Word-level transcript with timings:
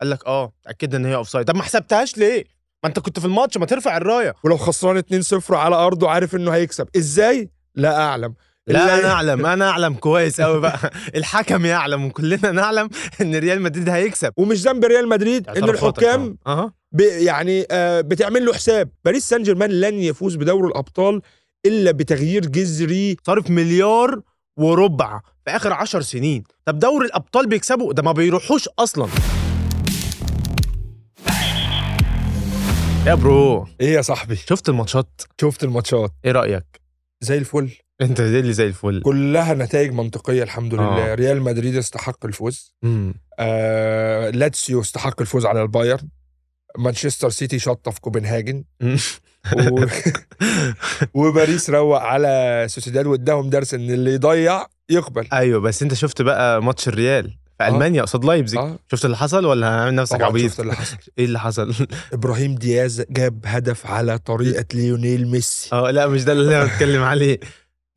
قال 0.00 0.10
لك 0.10 0.26
آه 0.26 0.52
اتاكدنا 0.64 0.96
إن 0.96 1.04
هي 1.06 1.14
offside 1.14 1.46
طب 1.46 1.56
ما 1.56 1.62
حسبتهاش 1.62 2.18
ليه؟ 2.18 2.44
ما 2.82 2.88
أنت 2.88 2.98
كنت 2.98 3.18
في 3.18 3.24
الماتش 3.24 3.56
ما 3.58 3.66
ترفع 3.66 3.96
الراية. 3.96 4.34
ولو 4.44 4.56
خسران 4.56 5.02
2-0 5.42 5.50
على 5.50 5.76
أرضه 5.76 6.10
عارف 6.10 6.34
إنه 6.34 6.50
هيكسب. 6.50 6.88
إزاي؟ 6.96 7.50
لا 7.74 8.00
أعلم. 8.00 8.34
لا 8.66 8.98
أنا 9.00 9.10
أعلم. 9.12 9.46
أنا 9.46 9.70
أعلم 9.70 9.94
كويس 9.94 10.40
قوي 10.40 10.60
بقى. 10.60 10.90
الحكم 11.16 11.66
يعلم 11.66 12.04
وكلنا 12.04 12.50
نعلم 12.52 12.88
إن 13.20 13.34
ريال 13.34 13.62
مدريد 13.62 13.88
هيكسب. 13.88 14.32
ومش 14.36 14.58
ذنب 14.62 14.84
ريال 14.84 15.08
مدريد 15.08 15.48
إن 15.48 15.64
الحكام 15.68 16.38
أها. 16.46 16.72
ب 16.92 17.00
يعني 17.00 17.66
آه 17.70 18.00
بتعمل 18.00 18.44
له 18.46 18.52
حساب. 18.52 18.90
باريس 19.04 19.28
سان 19.28 19.42
جيرمان 19.42 19.70
لن 19.70 19.94
يفوز 19.94 20.36
بدوري 20.36 20.68
الأبطال 20.68 21.22
إلا 21.66 21.90
بتغيير 21.90 22.46
جذري 22.46 23.16
صارف 23.26 23.50
مليار 23.50 24.20
وربع 24.56 25.20
في 25.44 25.50
آخر 25.56 25.72
عشر 25.72 26.00
سنين. 26.00 26.44
طب 26.64 26.78
دوري 26.78 27.06
الأبطال 27.06 27.46
بيكسبوا؟ 27.46 27.92
ده 27.92 28.02
ما 28.02 28.12
بيروحوش 28.12 28.68
أصلا. 28.78 29.08
يا 33.08 33.14
bro. 33.14 33.66
إيه 33.80 33.94
يا 33.94 34.02
صاحبي؟ 34.02 34.36
شفت 34.36 34.68
الماتشات؟ 34.68 35.22
شفت 35.40 35.64
الماتشات. 35.64 36.12
إيه 36.24 36.32
رأيك؟ 36.32 36.80
زي 37.20 37.38
الفل. 37.38 37.70
انت 38.00 38.22
زي 38.22 38.40
اللي 38.40 38.52
زي 38.52 38.66
الفل. 38.66 39.02
كلها 39.02 39.54
نتائج 39.54 39.92
منطقية 39.92 40.42
الحمد 40.42 40.74
لله. 40.74 41.12
آه. 41.12 41.14
ريال 41.14 41.42
مدريد 41.42 41.76
استحق 41.76 42.26
الفوز. 42.26 42.74
مم. 42.82 43.14
آه 43.38 44.30
لاتسيو 44.30 44.80
استحق 44.80 45.20
الفوز 45.20 45.46
على 45.46 45.62
البايرن. 45.62 46.08
مانشستر 46.78 47.30
سيتي 47.30 47.58
شطف 47.58 47.98
كوبنهاجن. 47.98 48.64
و... 48.82 49.84
وباريس 51.20 51.70
روق 51.70 52.00
على 52.00 52.66
سوسيداد 52.68 53.06
واداهم 53.06 53.50
درس 53.50 53.74
إن 53.74 53.90
اللي 53.90 54.14
يضيع 54.14 54.66
يقبل. 54.90 55.28
أيوه 55.32 55.60
بس 55.60 55.82
أنت 55.82 55.94
شفت 55.94 56.22
بقى 56.22 56.62
ماتش 56.62 56.88
الريال؟ 56.88 57.38
في 57.58 57.64
آه. 57.64 57.68
ألمانيا 57.68 58.02
قصاد 58.02 58.24
لايبزيج. 58.24 58.58
آه. 58.58 58.78
شفت 58.92 59.04
اللي 59.04 59.16
حصل 59.16 59.46
ولا 59.46 59.66
عامل 59.68 59.94
نفسك 59.94 60.22
عبيط 60.22 60.50
شفت 60.50 60.60
اللي 60.60 60.74
حصل. 60.74 60.96
إيه 61.18 61.24
اللي 61.24 61.40
حصل؟ 61.40 61.74
إبراهيم 62.12 62.54
دياز 62.54 63.00
جاب 63.10 63.40
هدف 63.46 63.86
على 63.86 64.18
طريقة 64.18 64.64
ليونيل 64.78 65.28
ميسي. 65.28 65.68
آه 65.72 65.90
لا 65.90 66.06
مش 66.06 66.24
ده 66.24 66.32
اللي 66.32 66.56
أنا 66.56 66.64
بتكلم 66.74 67.02
عليه. 67.02 67.38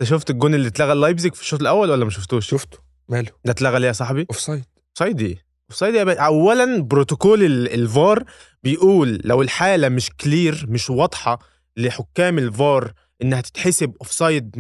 أنت 0.02 0.10
شفت 0.10 0.30
الجون 0.30 0.54
اللي 0.56 0.68
اتلغى 0.68 0.94
لايبزيج 0.94 1.34
في 1.34 1.42
الشوط 1.42 1.60
الأول 1.62 1.90
ولا 1.92 2.06
ما 2.06 2.12
شفتوش؟ 2.12 2.50
شفته. 2.50 2.78
ماله؟ 3.10 3.32
ده 3.46 3.52
اتلغى 3.52 3.80
ليه 3.80 3.88
يا 3.88 3.94
صاحبي؟ 3.94 4.26
offside 4.30 4.64
offside 4.90 5.22
إيه؟ 5.22 5.38
offside 5.72 5.96
يا 5.96 6.04
باشا 6.04 6.20
اولا 6.22 6.82
بروتوكول 6.82 7.44
ال- 7.44 7.74
الفار 7.74 8.24
بيقول 8.64 9.22
لو 9.26 9.42
الحالة 9.42 9.90
مش 9.90 10.10
clear 10.10 10.66
مش 10.70 10.90
واضحة 10.90 11.40
لحكام 11.78 12.38
الفار 12.38 12.94
إنها 13.22 13.42
تتحسب 13.42 13.94
offside 14.02 14.56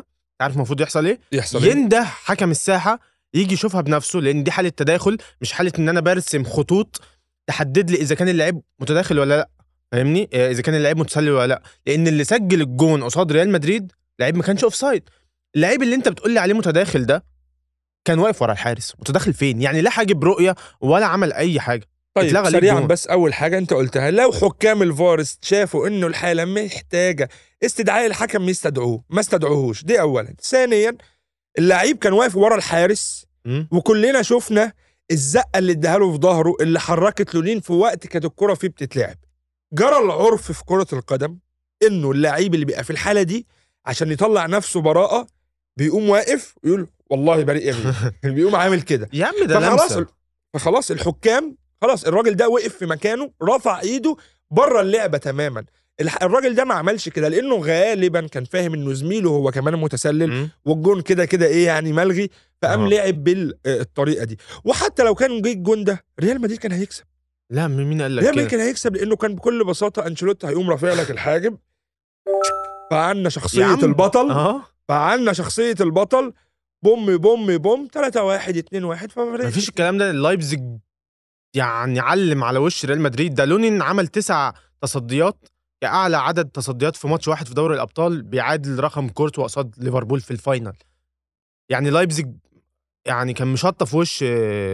100% 0.00 0.04
عارف 0.40 0.54
المفروض 0.56 0.80
يحصل 0.80 1.06
إيه؟ 1.06 1.20
يحصل 1.32 1.64
إيه؟ 1.64 1.70
ينده 1.70 2.04
حكم 2.04 2.50
الساحة 2.50 3.00
يجي 3.34 3.54
يشوفها 3.54 3.80
بنفسه 3.80 4.18
لأن 4.18 4.44
دي 4.44 4.50
حالة 4.50 4.68
تداخل 4.68 5.18
مش 5.40 5.52
حالة 5.52 5.72
إن 5.78 5.88
أنا 5.88 6.00
برسم 6.00 6.44
خطوط 6.44 7.00
تحدد 7.46 7.90
لي 7.90 7.96
إذا 7.96 8.14
كان 8.14 8.28
اللعيب 8.28 8.60
متداخل 8.80 9.18
ولا 9.18 9.36
لأ 9.36 9.48
فاهمني؟ 9.92 10.30
آه، 10.32 10.50
إذا 10.50 10.62
كان 10.62 10.74
اللعيب 10.74 10.98
متسلل 10.98 11.30
ولا 11.30 11.46
لأ. 11.46 11.62
لأن 11.86 12.08
اللي 12.08 12.24
سجل 12.24 12.60
الجون 12.60 13.04
قصاد 13.04 13.32
ريال 13.32 13.50
مدريد 13.50 13.92
لعيب 14.20 14.36
ما 14.36 14.42
كانش 14.42 14.64
offside 14.64 15.02
اللعيب 15.56 15.82
اللي 15.82 15.94
أنت 15.94 16.08
بتقول 16.08 16.32
لي 16.34 16.40
عليه 16.40 16.54
متداخل 16.54 17.06
ده 17.06 17.24
كان 18.04 18.18
واقف 18.18 18.42
ورا 18.42 18.52
الحارس. 18.52 18.94
متداخل 19.00 19.32
فين؟ 19.32 19.62
يعني 19.62 19.80
لا 19.80 19.90
حاجب 19.90 20.24
رؤيه 20.24 20.54
ولا 20.80 21.06
عمل 21.06 21.32
أي 21.32 21.60
حاجة. 21.60 21.86
طيب 22.14 22.48
سريعا؟ 22.48 22.80
بس 22.80 23.06
أول 23.06 23.34
حاجة 23.34 23.58
أنت 23.58 23.72
قلتها 23.72 24.10
لو 24.10 24.32
حكام 24.32 24.82
الفار 24.82 25.22
شافوا 25.42 25.86
إنه 25.88 26.06
الحالة 26.06 26.44
محتاجة 26.44 27.28
استدعاء 27.64 28.06
الحكم 28.06 28.48
يستدعوه 28.48 29.04
ما 29.10 29.20
استدعوهوش. 29.20 29.84
دي 29.84 30.00
اولا. 30.00 30.34
ثانيا 30.42 30.96
اللعيب 31.58 31.98
كان 31.98 32.12
واقف 32.12 32.36
ورا 32.36 32.56
الحارس 32.56 33.26
مم. 33.44 33.68
وكلنا 33.72 34.22
شفنا 34.22 34.72
الزقة 35.10 35.58
اللي 35.58 35.72
اداها 35.72 35.98
له 35.98 36.12
في 36.12 36.18
ظهره 36.18 36.54
اللي 36.60 36.80
حركت 36.80 37.34
لونين 37.34 37.60
في 37.60 37.72
وقت 37.72 38.06
كانت 38.06 38.24
الكرة 38.24 38.54
فيه 38.54 38.68
بتتلعب. 38.68 39.16
جرى 39.72 39.98
العرف 39.98 40.52
في 40.52 40.64
كرة 40.64 40.86
القدم 40.92 41.38
إنه 41.86 42.10
اللعيب 42.10 42.54
اللي 42.54 42.64
بيبقى 42.66 42.84
في 42.84 42.90
الحالة 42.90 43.22
دي 43.22 43.46
عشان 43.86 44.12
يطلع 44.12 44.46
نفسه 44.46 44.80
براءة 44.80 45.26
بيقوم 45.76 46.08
واقف 46.10 46.54
ويقول 46.64 46.88
والله 47.10 47.42
بريء 47.42 47.66
يا 47.66 47.74
مين 48.24 48.34
بيقوم 48.34 48.56
عامل 48.56 48.82
كده. 48.82 49.08
يا 49.12 49.26
عم 49.26 49.46
ده 49.46 49.60
فخلاص 49.60 49.98
فخلاص 50.54 50.90
الحكام 50.90 51.56
خلاص 51.82 52.04
الراجل 52.04 52.34
ده 52.36 52.48
وقف 52.48 52.76
في 52.76 52.86
مكانه 52.86 53.30
رفع 53.42 53.80
ايده 53.80 54.16
بره 54.50 54.80
اللعبة 54.80 55.18
تماما. 55.18 55.64
الراجل 56.00 56.54
ده 56.54 56.64
ما 56.64 56.74
عملش 56.74 57.08
كده 57.08 57.28
لأنه 57.28 57.56
غالبا 57.56 58.26
كان 58.26 58.44
فاهم 58.44 58.74
إنه 58.74 58.92
زميله 58.92 59.30
هو 59.30 59.50
كمان 59.50 59.76
متسلل. 59.76 60.48
والجون 60.64 61.00
كده 61.00 61.24
كده 61.24 61.46
إيه 61.46 61.66
يعني 61.66 61.92
ملغي 61.92 62.30
فقام 62.62 62.80
آه. 62.84 62.88
لعب 62.88 63.24
بالطريقة 63.24 64.24
دي. 64.24 64.38
وحتى 64.64 65.02
لو 65.02 65.14
كان 65.14 65.42
جه 65.42 65.52
الجون 65.52 65.84
ده 65.84 66.04
ريال 66.20 66.40
مدريد 66.40 66.58
كان 66.58 66.72
هيكسب. 66.72 67.04
لا 67.50 67.68
مين 67.68 68.02
قال 68.02 68.16
لك 68.16 68.22
ريال 68.22 68.34
مدريد 68.34 68.48
كان 68.50 68.60
هيكسب 68.60 68.96
لأنه 68.96 69.16
كان 69.16 69.34
بكل 69.34 69.64
بساطة 69.64 70.06
أنشيلوتي 70.06 70.46
هيقوم 70.46 70.70
رافع 70.70 70.94
لك 70.94 71.10
الحاجب. 71.10 71.58
فعنا 72.90 73.28
شخصية. 73.28 73.74
البطل. 73.74 74.30
آه 74.30 74.62
فعنا 74.88 75.32
شخصية 75.32 75.74
البطل. 75.80 76.32
بوم 76.84 77.16
بوم 77.16 77.56
بوم 77.58 77.88
3 77.92 78.22
1 78.22 78.56
2 78.56 78.84
1 78.84 79.10
ما 79.16 79.50
فيش 79.50 79.68
الكلام 79.68 79.98
ده. 79.98 80.12
لايبزيج 80.12 80.60
يعني 81.56 82.00
علم 82.00 82.44
على 82.44 82.58
وش 82.58 82.84
ريال 82.86 83.00
مدريد. 83.00 83.34
ده 83.34 83.44
لونين 83.44 83.82
عمل 83.82 84.06
تسع 84.06 84.52
تصديات. 84.82 85.48
كأعلى 85.80 86.16
عدد 86.16 86.44
تصديات 86.48 86.96
في 86.96 87.08
ماتش 87.08 87.28
واحد 87.28 87.48
في 87.48 87.54
دوري 87.54 87.74
الأبطال 87.74 88.22
بيعادل 88.22 88.80
رقم 88.80 89.08
كورتوا 89.08 89.44
قصاد 89.44 89.74
ليفربول 89.78 90.20
في 90.20 90.30
ال 90.30 90.37
final 90.37 90.72
يعني 91.68 91.90
لايبزيج 91.90 92.26
يعني 93.06 93.32
كان 93.32 93.48
مشطف 93.48 93.94
وش 93.94 94.18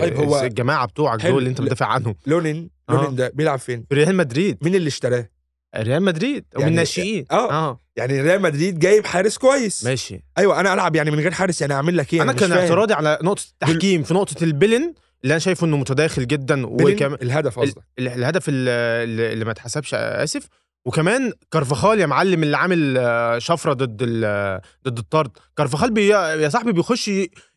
طيب 0.00 0.16
هو 0.16 0.40
الجماعة 0.40 0.86
بتوعك. 0.86 1.26
دول 1.26 1.38
اللي 1.38 1.50
انت 1.50 1.58
لا. 1.60 1.64
بتدافع 1.64 1.86
عنهم 1.86 2.14
لونين 2.26 2.70
آه. 2.88 2.92
لونين 2.92 3.14
ده 3.16 3.32
بيلعب 3.34 3.58
فين 3.58 3.84
في 3.88 3.94
ريال 3.94 4.16
مدريد 4.16 4.58
مين 4.62 4.74
اللي 4.74 4.88
اشتراه 4.88 5.28
ريال 5.76 6.02
مدريد 6.02 6.44
ومن 6.54 6.60
يعني- 6.62 6.70
الناشئين 6.70 7.24
آه. 7.30 7.50
آه 7.52 7.80
يعني 7.96 8.20
ريال 8.22 8.42
مدريد 8.42 8.78
جايب 8.78 9.06
حارس 9.06 9.38
كويس 9.38 9.84
ماشي 9.84 10.24
أيوه 10.38 10.60
أنا 10.60 10.74
ألعب 10.74 10.96
يعني 10.96 11.10
من 11.10 11.20
غير 11.20 11.30
حارس 11.30 11.60
يعني 11.60 11.74
أعمل 11.74 11.96
لك 11.96 12.14
إيه 12.14 12.22
أنا 12.22 12.32
كان. 12.32 12.52
اعتراضي 12.52 12.94
على 12.94 13.18
نقطة 13.22 13.42
التحكيم 13.52 14.02
في 14.02 14.14
نقطة 14.14 14.44
البلن 14.44 14.94
اللي 15.22 15.32
أنا 15.32 15.38
شايفه 15.38 15.66
إنه 15.66 15.76
متداخل 15.76 16.26
جدا 16.26 16.66
وكمان 16.66 17.18
الهدف 17.22 17.58
قصدك 17.58 17.82
ال- 17.98 18.08
الهدف 18.08 18.48
ال- 18.48 18.68
اللي 19.08 19.32
اللي 19.32 19.44
ما 19.44 19.50
اتحسبش 19.50 19.94
آسف 19.94 20.48
وكمان 20.86 21.32
كارفاخال 21.52 22.00
يا 22.00 22.06
معلم 22.06 22.42
اللي 22.42 22.56
عامل 22.56 22.98
آه، 22.98 23.38
شفرة 23.38 23.72
ضد 23.72 23.98
ال- 24.02 24.60
ضد 24.88 24.98
الطرد. 24.98 25.30
كارفاخال 25.56 25.90
بي 25.90 26.08
يا 26.08 26.48
صاحبي 26.48 26.72
بيخش 26.72 27.10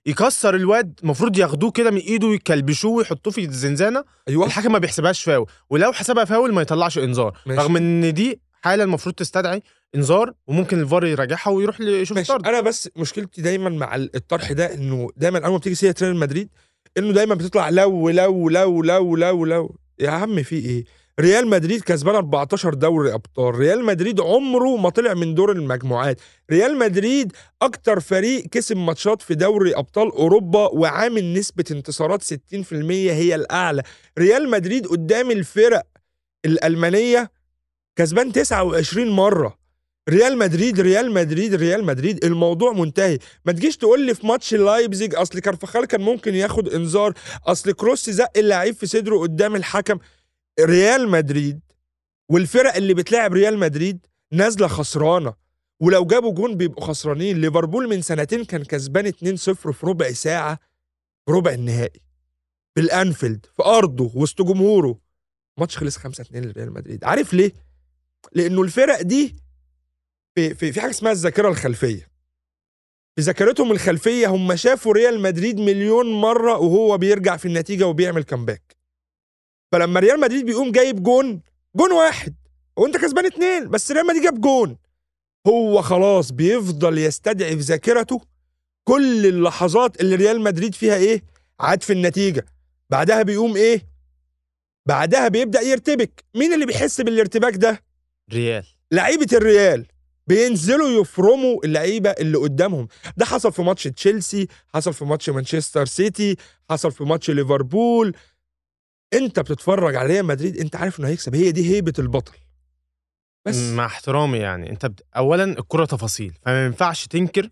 يكسر 0.06 0.56
الواد 0.56 1.00
المفروض 1.04 1.38
ياخدوه 1.38 1.72
كده 1.72 1.92
من 1.92 1.98
ايده 1.98 2.28
يكلبشوه 2.28 2.92
ويحطوه 2.92 3.34
في 3.34 3.46
الزنزانة. 3.46 4.04
أيوه. 4.30 4.46
الحكم 4.46 4.72
ما 4.72 4.80
بيحسبهاش 4.80 5.24
فاول. 5.24 5.46
ولو 5.70 5.92
حسبها 5.94 6.26
فاول 6.26 6.54
ما 6.54 6.62
يطلعش 6.62 6.98
إنذار. 6.98 7.38
رغم 7.48 7.78
إن 7.78 8.14
دي 8.14 8.42
حالة 8.62 8.84
المفروض 8.84 9.16
تستدعي 9.16 9.62
إنذار 9.96 10.34
وممكن 10.48 10.80
الفار 10.80 11.06
يراجعها 11.06 11.50
ويروح 11.50 11.82
يشوف 11.82 12.18
ماشي. 12.18 12.34
الطرد. 12.34 12.48
أنا 12.48 12.62
بس 12.62 12.90
مشكلتي 12.96 13.42
دايما 13.42 13.70
مع 13.70 13.96
الطرح 13.96 14.52
ده 14.52 14.74
إنه 14.74 15.10
دايما 15.18 15.40
أول 15.40 15.52
ما 15.52 15.58
بتيجي 15.58 15.76
سيرة 15.76 15.96
ريال 16.02 16.16
مدريد 16.16 16.50
إنه 16.98 17.14
دايما 17.14 17.36
بتطلع 17.36 17.70
لو 17.70 18.10
لو 18.10 18.50
لو 18.50 18.82
لو 18.84 19.16
لو 19.16 19.46
لو. 19.46 19.76
يا 20.00 20.10
عم 20.10 20.44
في 20.44 20.56
إيه؟ 20.56 20.84
ريال 21.20 21.48
مدريد 21.48 21.82
كسبان 21.82 22.16
14 22.16 22.74
دوري 22.74 23.14
أبطال. 23.14 23.56
ريال 23.56 23.86
مدريد 23.86 24.22
عمره 24.22 24.78
ما 24.78 24.90
طلع 24.90 25.14
من 25.14 25.36
دور 25.36 25.52
المجموعات. 25.52 26.22
ريال 26.52 26.78
مدريد 26.78 27.34
أكتر 27.62 28.00
فريق 28.00 28.46
كسب 28.46 28.78
ماتشات 28.78 29.22
في 29.22 29.36
دوري 29.36 29.76
أبطال 29.76 30.12
أوروبا 30.12 30.68
وعامل 30.68 31.34
نسبة 31.34 31.64
انتصارات 31.72 32.24
60% 32.24 32.32
هي 33.12 33.36
الأعلى. 33.36 33.84
ريال 34.20 34.50
مدريد 34.50 34.88
قدام 34.88 35.32
الفرق 35.32 35.84
الألمانية 36.46 37.32
كسبان 37.96 38.32
29 38.32 39.10
مرة. 39.10 39.60
ريال 40.10 40.38
مدريد 40.38 40.80
ريال 40.80 41.12
مدريد 41.12 41.56
ريال 41.56 41.84
مدريد 41.84 42.26
الموضوع 42.26 42.74
منتهي. 42.74 43.20
ما 43.46 43.52
تجيش 43.52 43.78
تقول 43.78 44.06
لي 44.06 44.14
في 44.16 44.28
ماتش 44.28 44.54
لايبزيج 44.54 45.16
أصل 45.16 45.40
كارفخال 45.40 45.86
كان 45.86 46.02
ممكن 46.02 46.36
ياخد 46.36 46.70
إنذار 46.70 47.14
أصل 47.48 47.72
كروس 47.72 48.10
زق 48.10 48.32
اللعيب 48.38 48.76
في 48.76 48.86
صدره 48.86 49.18
قدام 49.18 49.56
الحكم. 49.56 50.00
ريال 50.60 51.10
مدريد 51.10 51.60
والفرق 52.30 52.76
اللي 52.76 52.94
بتلاعب 52.94 53.34
ريال 53.34 53.58
مدريد 53.58 54.08
نازلة 54.32 54.68
خسرانة. 54.68 55.34
ولو 55.80 56.06
جابوا 56.06 56.34
جون 56.34 56.56
بيبقوا 56.58 56.86
خسرانين. 56.86 57.42
ليفربول 57.42 57.90
من 57.90 58.02
سنتين 58.02 58.46
كان 58.46 58.64
كسبان 58.64 59.08
2-0 59.08 59.36
في 59.72 59.86
ربع 59.86 60.12
ساعة 60.12 60.60
في 61.26 61.32
ربع 61.32 61.52
النهائي. 61.52 62.02
بالأنفيلد 62.76 63.46
في 63.46 63.64
أرضه 63.64 64.12
وسط 64.16 64.42
جمهوره. 64.42 65.00
ماتش 65.58 65.78
خلص 65.78 65.98
5-2 65.98 66.02
لريال 66.32 66.74
مدريد. 66.74 67.04
عارف 67.04 67.34
ليه؟ 67.34 67.54
لأنه 68.34 68.62
الفرق 68.62 69.02
دي 69.02 69.36
في 70.36 70.56
في 70.56 70.72
في 70.72 70.82
حاجة 70.82 70.92
اسمها 70.92 71.12
الذاكرة 71.12 71.48
الخلفية. 71.50 72.10
في 73.16 73.22
ذاكرتهم 73.22 73.72
الخلفية 73.72 74.28
هم 74.28 74.56
شافوا 74.56 74.94
ريال 74.94 75.20
مدريد 75.20 75.60
مليون 75.60 76.12
مرة 76.12 76.58
وهو 76.58 76.98
بيرجع 76.98 77.38
في 77.38 77.48
النتيجة 77.48 77.88
وبيعمل 77.88 78.24
comeback 78.24 78.79
فلما 79.72 80.00
ريال 80.00 80.20
مدريد 80.20 80.46
بيقوم 80.46 80.72
جايب 80.72 81.04
جون 81.04 81.42
جون 81.76 81.92
واحد 81.92 82.36
وانت 82.78 82.98
كسبان 82.98 83.26
اتنين 83.26 83.70
بس 83.70 83.92
ريال 83.92 84.08
مدريد 84.08 84.24
جاب 84.24 84.42
جون. 84.42 84.78
هو 85.48 85.82
خلاص 85.82 86.32
بيفضل 86.32 86.98
يستدعي 86.98 87.56
في 87.56 87.62
ذاكرته 87.62 88.22
كل 88.84 89.26
اللحظات 89.26 90.02
اللي 90.02 90.16
ريال 90.16 90.42
مدريد 90.42 90.76
فيها 90.76 90.96
إيه؟ 90.96 91.24
عاد 91.60 91.84
في 91.84 91.94
النتيجة. 91.94 92.46
بعدها 92.90 93.22
بيقوم 93.24 93.56
إيه؟ 93.56 93.86
بعدها 94.86 95.28
بيبدأ 95.28 95.62
يرتبك. 95.62 96.24
مين 96.36 96.54
اللي 96.54 96.66
بيحس 96.66 97.02
بالارتباك 97.02 97.56
ده؟ 97.56 97.84
ريال. 98.34 98.66
لعيبة 98.92 99.28
الريال. 99.34 99.86
بينزلوا 100.28 101.02
يفرموا 101.02 101.66
اللعيبة 101.66 102.10
اللي 102.10 102.38
قدامهم. 102.38 102.88
ده 103.18 103.26
حصل 103.26 103.52
في 103.54 103.62
ماتش 103.62 103.84
تشيلسي 103.84 104.48
حصل 104.74 104.94
في 104.94 105.06
ماتش 105.06 105.30
مانشستر 105.30 105.86
سيتي 105.86 106.36
حصل 106.70 106.92
في 106.92 107.04
ماتش 107.04 107.30
ليفربول. 107.30 108.14
انت 109.14 109.40
بتتفرج 109.40 109.96
على 109.96 110.08
ريال 110.08 110.26
مدريد 110.26 110.58
انت 110.58 110.76
عارف 110.76 111.00
إنه 111.00 111.08
هيكسب. 111.08 111.36
هي 111.36 111.52
دي 111.52 111.76
هيبة 111.76 111.94
البطل. 112.00 112.38
بس. 113.46 113.56
مع 113.56 113.86
احترامي 113.86 114.38
يعني. 114.38 114.70
انت 114.70 114.86
بت... 114.86 115.02
اولا 115.18 115.44
الكرة 115.44 115.86
تفاصيل. 115.86 116.34
فما 116.46 116.66
ينفعش 116.66 117.08
تنكر 117.08 117.50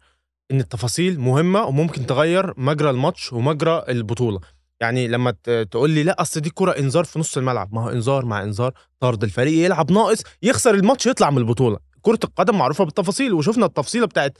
إن 0.51 0.59
التفاصيل 0.59 1.19
مهمة 1.19 1.63
وممكن 1.63 2.06
تغير 2.06 2.54
مجرى 2.57 2.89
الماتش 2.89 3.33
ومجرى 3.33 3.83
البطولة. 3.89 4.39
يعني 4.81 5.07
لما 5.07 5.31
تقول 5.71 5.89
لي 5.89 6.04
لا 6.04 6.21
أصل 6.21 6.39
دي 6.39 6.50
كرة 6.50 6.71
إنذار 6.71 7.04
في 7.04 7.19
نص 7.19 7.38
الملعب. 7.38 7.74
ما 7.74 7.83
هو 7.83 7.89
إنذار 7.89 8.25
مع 8.25 8.44
إنذار. 8.44 8.74
طرد 9.00 9.24
الفريق 9.24 9.65
يلعب 9.65 9.92
ناقص 9.92 10.24
يخسر 10.44 10.74
الماتش 10.75 11.06
يطلع 11.06 11.30
من 11.30 11.38
البطولة. 11.38 11.80
كرة 12.01 12.19
القدم 12.24 12.57
معروفة 12.57 12.83
بالتفاصيل 12.86 13.33
وشفنا 13.33 13.65
التفصيلة 13.65 14.06
بتاعت 14.06 14.38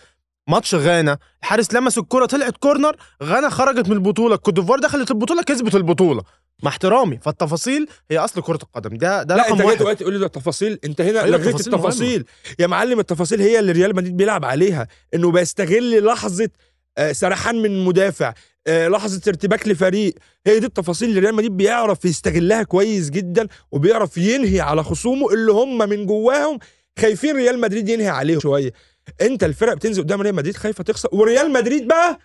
ماتش 0.50 0.76
غانا. 0.76 1.18
الحارس 1.42 1.74
لمس 1.74 1.98
الكرة 1.98 2.26
طلعت 2.26 2.58
corner 2.58 2.96
غانا 3.24 3.50
خرجت 3.50 3.90
من 3.90 3.96
البطولة. 3.96 4.36
الكوت 4.36 4.54
ديفوار 4.54 4.80
دخلت 4.80 5.12
البطولة 5.12 5.44
كسبت 5.44 5.76
البطولة. 5.76 6.24
مع 6.64 6.70
احترامي 6.70 7.18
فالتفاصيل 7.18 7.88
هي 8.12 8.18
أصل 8.18 8.42
كرة 8.42 8.60
القدم. 8.64 8.98
ده 8.98 9.24
ده 9.24 9.36
لا 9.36 9.44
رقم 9.44 9.52
أنت 9.52 9.58
جاي 9.62 9.68
واحد. 9.68 9.78
دلوقتي 9.80 10.00
تقول 10.00 10.14
لي 10.14 10.20
ده 10.20 10.28
تفاصيل 10.28 10.80
أنت 10.86 11.02
هنا 11.02 11.24
أيوة، 11.24 11.38
لغيت 11.38 11.48
التفاصيل 11.56 11.74
التفاصيل. 11.74 12.26
يا 12.60 12.68
معلم 12.68 13.00
التفاصيل 13.00 13.42
هي 13.42 13.60
اللي 13.60 13.72
ريال 13.72 13.96
مدريد 13.96 14.18
بيلعب 14.18 14.46
عليها. 14.46 14.88
إنه 15.14 15.32
بيستغل 15.32 16.06
لحظة 16.06 16.50
آه، 16.98 17.12
سرحان 17.12 17.56
من 17.62 17.86
مدافع 17.86 18.34
آه، 18.68 18.88
لحظة 18.88 19.22
ارتباك 19.28 19.68
لفريق. 19.68 20.14
هي 20.48 20.60
دي 20.60 20.66
التفاصيل 20.66 21.10
اللي 21.10 21.20
ريال 21.20 21.36
مدريد 21.36 21.58
بيعرف 21.58 22.06
يستغلها 22.06 22.64
كويس 22.64 23.10
جدا 23.10 23.48
وبيعرف 23.72 24.18
ينهي 24.18 24.62
على 24.62 24.84
خصومه 24.84 25.34
اللي 25.34 25.52
هم 25.52 25.78
من 25.90 26.06
جواهم 26.06 26.60
خايفين 27.00 27.36
ريال 27.36 27.60
مدريد 27.60 27.90
ينهي 27.90 28.08
عليهم 28.10 28.40
شوية. 28.40 28.74
أنت 29.22 29.44
الفرق 29.44 29.74
بتنزل 29.74 30.04
قدام 30.04 30.22
ريال 30.22 30.36
مدريد 30.36 30.58
خايفة 30.58 30.84
تخسر. 30.84 31.10
وريال 31.12 31.52
مدريد 31.54 31.88
بقى 31.88 32.20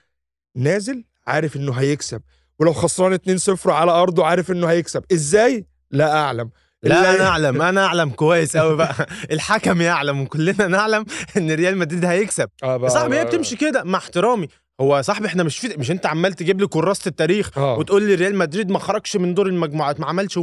نازل 0.56 1.04
عارف 1.26 1.56
إنه 1.56 1.72
هيكسب. 1.72 2.22
ولو 2.62 2.72
خسران 2.72 3.18
2-0 3.58 3.66
على 3.66 3.90
أرضه 3.90 4.26
عارف 4.26 4.50
إنه 4.50 4.66
هيكسب. 4.66 5.04
إزاي؟ 5.12 5.66
لا 5.90 6.12
أعلم. 6.16 6.50
لا 6.82 7.14
أنا 7.14 7.28
أعلم 7.28 7.62
أنا 7.62 7.84
أعلم 7.86 8.10
كويس 8.10 8.56
قوي 8.56 8.76
بقى. 8.76 9.06
الحكم 9.32 9.80
يعلم 9.80 10.20
وكلنا 10.20 10.66
نعلم 10.66 11.04
إن 11.36 11.50
ريال 11.50 11.76
مدريد 11.78 12.04
هيكسب. 12.04 12.48
آه 12.62 12.80
يا 12.82 12.88
صاحبي 12.88 13.18
هي 13.18 13.24
بتمشي 13.24 13.56
كده. 13.56 13.84
مع 13.84 13.98
احترامي 13.98 14.48
هو 14.80 14.96
يا 14.96 15.02
صاحبي 15.02 15.26
إحنا 15.26 15.42
مش 15.42 15.58
في 15.58 15.76
مش 15.76 15.90
أنت 15.90 16.06
عمال 16.06 16.32
تجيب 16.32 16.60
لي 16.60 16.66
كراسه 16.66 17.08
التاريخ 17.08 17.58
آه. 17.58 17.78
وتقول 17.78 18.02
لي 18.02 18.14
ريال 18.14 18.36
مدريد 18.36 18.70
ما 18.70 18.78
خرجش 18.78 19.16
من 19.16 19.34
دور 19.34 19.46
المجموعات 19.46 20.00
ما 20.00 20.06
عملش 20.06 20.36
و... 20.36 20.42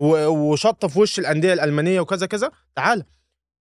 و... 0.00 0.26
وشطه 0.26 0.88
في 0.88 1.00
وش 1.00 1.18
الأندية 1.18 1.52
الألمانية 1.52 2.00
وكذا 2.00 2.26
كذا. 2.26 2.50
تعال. 2.76 3.04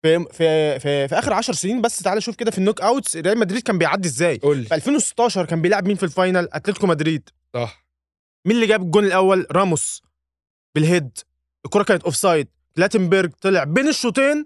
في 0.03 0.25
في 0.31 0.79
في, 0.79 1.07
في 1.07 1.15
آخر 1.19 1.33
10 1.33 1.53
سنين 1.53 1.81
بس 1.81 1.99
تعال 1.99 2.23
شوف 2.23 2.35
كده 2.35 2.51
في 2.51 2.57
ال 2.57 2.61
knock 2.61 2.81
outs 2.81 3.17
ريال 3.17 3.37
مدريد 3.37 3.61
كان 3.61 3.77
بيعدي 3.77 4.07
إزاي؟ 4.07 4.37
قول 4.43 4.65
في 4.65 4.75
2016 4.75 5.45
كان 5.45 5.61
بيلعب 5.61 5.87
مين 5.87 5.95
في 5.95 6.03
ال 6.03 6.10
final؟ 6.10 6.49
أتلتيكو 6.53 6.87
مدريد. 6.87 7.29
صح. 7.53 7.86
مين 8.47 8.55
اللي 8.55 8.67
جاب 8.67 8.81
الجون 8.81 9.05
الأول؟ 9.05 9.47
راموس. 9.51 10.01
بال 10.75 10.87
head. 10.87 11.17
الكرة 11.65 11.83
كانت 11.83 12.03
offside 12.03 12.47
كلاتنبرج 12.75 13.31
طلع 13.41 13.63
بين 13.63 13.87
الشوطين 13.87 14.45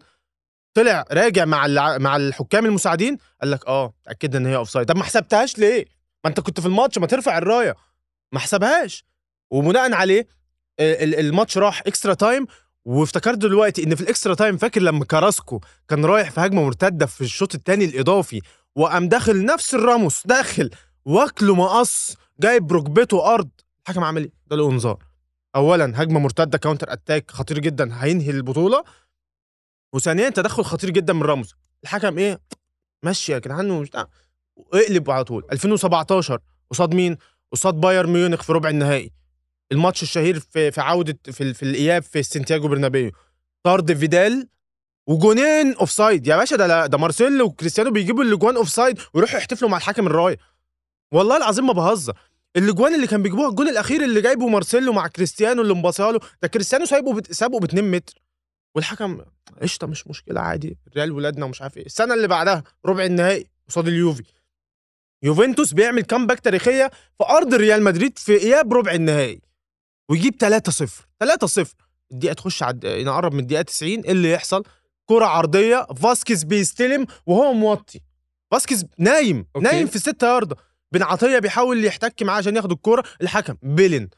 طلع 0.74 1.06
راجع 1.12 1.46
مع. 1.46 1.68
مع 1.98 2.16
الحكام 2.16 2.66
المساعدين. 2.66 3.18
قال 3.42 3.52
لك 3.52 3.68
آه 3.68 3.94
اتاكدنا 4.06 4.38
إن 4.38 4.46
هي 4.46 4.56
offside 4.56 4.88
طب 4.88 4.98
ما 4.98 5.04
حسبتهاش 5.04 5.58
ليه؟ 5.58 5.86
ما 6.24 6.30
أنت 6.30 6.40
كنت 6.40 6.60
في 6.60 6.66
الماتش 6.66 6.98
ما 6.98 7.08
ترفع 7.08 7.38
الراية. 7.38 7.76
ما 8.32 8.40
حسبهاش. 8.40 9.06
وبناء 9.52 9.94
عليه 9.94 10.28
ال- 10.80 11.20
الماتش 11.20 11.58
راح 11.58 11.82
extra 11.88 12.14
time 12.14 12.46
وافتكرت 12.86 13.38
دلوقتي 13.38 13.84
إن 13.84 13.96
في 13.96 14.02
ال 14.02 14.07
extra 14.07 14.34
time 14.34 14.58
فاكر 14.58 14.82
لما 14.82 15.06
كراسكو 15.06 15.60
كان 15.88 16.06
رايح 16.06 16.32
في 16.32 16.42
هجمة 16.42 16.64
مرتدة 16.66 17.06
في 17.06 17.22
الشوط 17.22 17.56
الثاني 17.56 17.86
الإضافي 17.86 18.42
وقام 18.76 19.08
داخل 19.10 19.46
نفس 19.46 19.74
الراموس 19.76 20.28
داخل 20.28 20.70
واكله 21.06 21.56
مقص 21.56 22.16
جايب 22.40 22.74
ركبته 22.74 23.34
أرض. 23.34 23.50
الحكم 23.88 24.04
عمل 24.04 24.22
إيه؟ 24.22 24.32
ده 24.48 24.56
له 24.56 24.70
انذار. 24.72 25.04
اولا 25.56 26.02
هجمة 26.04 26.20
مرتدة 26.20 26.58
counter 26.58 26.94
attack 26.94 27.32
خطير 27.32 27.60
جدا 27.60 28.04
هينهي 28.04 28.30
البطولة. 28.30 28.84
وثانيا 29.94 30.30
تدخل 30.30 30.64
خطير 30.64 30.90
جدا 30.90 31.14
من 31.14 31.24
راموس. 31.24 31.56
الحكم 31.84 32.18
إيه؟ 32.18 32.42
ماشي 33.04 33.32
يا 33.32 33.40
جدعان 33.40 33.72
ومش. 33.72 33.90
اقلب 34.74 35.12
على 35.12 35.24
طول. 35.24 35.46
2017 35.52 36.40
قصاد 36.72 36.94
مين؟ 36.96 37.18
قصاد 37.52 37.74
بايرن 37.74 38.10
ميونخ 38.14 38.44
في 38.44 38.54
ربع 38.54 38.70
النهائي. 38.70 39.12
الماتش 39.72 40.04
الشهير 40.04 40.40
في 40.40 40.72
في 40.72 40.82
عوده 40.82 41.20
في, 41.24 41.54
في 41.54 41.64
الإياب 41.64 42.04
في 42.04 42.24
سانتياغو 42.24 42.68
برنابيو. 42.68 43.12
طرد 43.64 43.94
فيدال 43.94 44.48
وجونين 45.08 45.74
offside 45.76 46.28
يا 46.28 46.38
باشا 46.38 46.56
ده 46.56 46.86
ده 46.86 46.98
مارسيلو 46.98 47.46
وكريستيانو 47.46 47.92
بيجيبوا 47.92 48.24
الأجوان 48.24 48.56
offside 48.56 49.00
ويروحوا 49.14 49.38
يحتفلوا 49.38 49.70
مع 49.70 49.78
حكم 49.78 50.08
الرايه 50.08 50.38
والله 51.14 51.38
العظيم 51.38 51.68
ما 51.68 51.74
بهزر. 51.74 52.18
الأجوان 52.58 52.96
اللي 52.96 53.08
كان 53.08 53.24
بيجيبوها 53.24 53.50
الجون 53.50 53.68
الأخير 53.70 54.04
اللي 54.04 54.22
جايبه 54.22 54.48
مارسيلو 54.48 54.94
مع 54.94 55.08
كريستيانو 55.08 55.62
اللي 55.62 55.74
مباصيها 55.74 56.12
له 56.12 56.20
ده 56.42 56.48
كريستيانو 56.48 56.86
سايبه 56.86 57.14
بت... 57.14 57.32
سابه 57.32 57.60
ب 57.60 57.64
2 57.64 57.92
متر. 57.92 58.14
والحكم 58.76 59.22
قشطة 59.62 59.88
مش 59.88 60.08
مشكلة 60.08 60.42
عادي. 60.42 60.78
ريال 60.96 61.12
ولادنا 61.12 61.46
ومش 61.46 61.62
عارف 61.62 61.78
إيه. 61.78 61.86
السنة 61.86 62.14
اللي 62.14 62.28
بعدها 62.28 62.64
ربع 62.86 63.06
النهائي 63.06 63.48
قصاد 63.70 63.88
اليوفي. 63.88 64.24
يوفنتوس 65.24 65.74
بيعمل 65.74 66.02
comeback 66.02 66.40
تاريخية 66.40 66.92
في 67.18 67.24
أرض 67.30 67.54
ريال 67.54 67.84
مدريد 67.84 68.20
في 68.20 68.42
إياب 68.42 68.74
ربع 68.74 68.92
النهائي. 68.92 69.42
ويجيب 70.10 70.36
3-0 70.44 70.86
3-0 71.24 71.68
الدقيقة 72.12 72.34
تخش 72.34 72.64
عد... 72.64 72.86
نقرب 72.86 73.34
من 73.34 73.40
الدقيقة 73.40 73.62
90 73.62 73.92
إيه 73.92 74.12
اللي 74.12 74.32
يحصل؟ 74.32 74.64
كرة 75.06 75.26
عرضية. 75.26 75.88
فاسكيز 75.96 76.44
بيستلم 76.44 77.06
وهو 77.26 77.54
موطي. 77.54 78.00
فاسكيز 78.52 78.86
نايم 78.98 79.46
okay. 79.56 79.66
نايم 79.68 79.88
في 79.88 79.96
الستة 79.96 80.28
ياردة. 80.28 80.56
بن 80.92 81.04
عطية 81.04 81.40
بيحاول 81.40 81.86
يحتك 81.86 82.24
معاه 82.24 82.38
عشان 82.38 82.56
ياخد 82.56 82.72
الكورة 82.72 83.04
الحكم 83.22 83.56
بلنتي. 83.62 84.10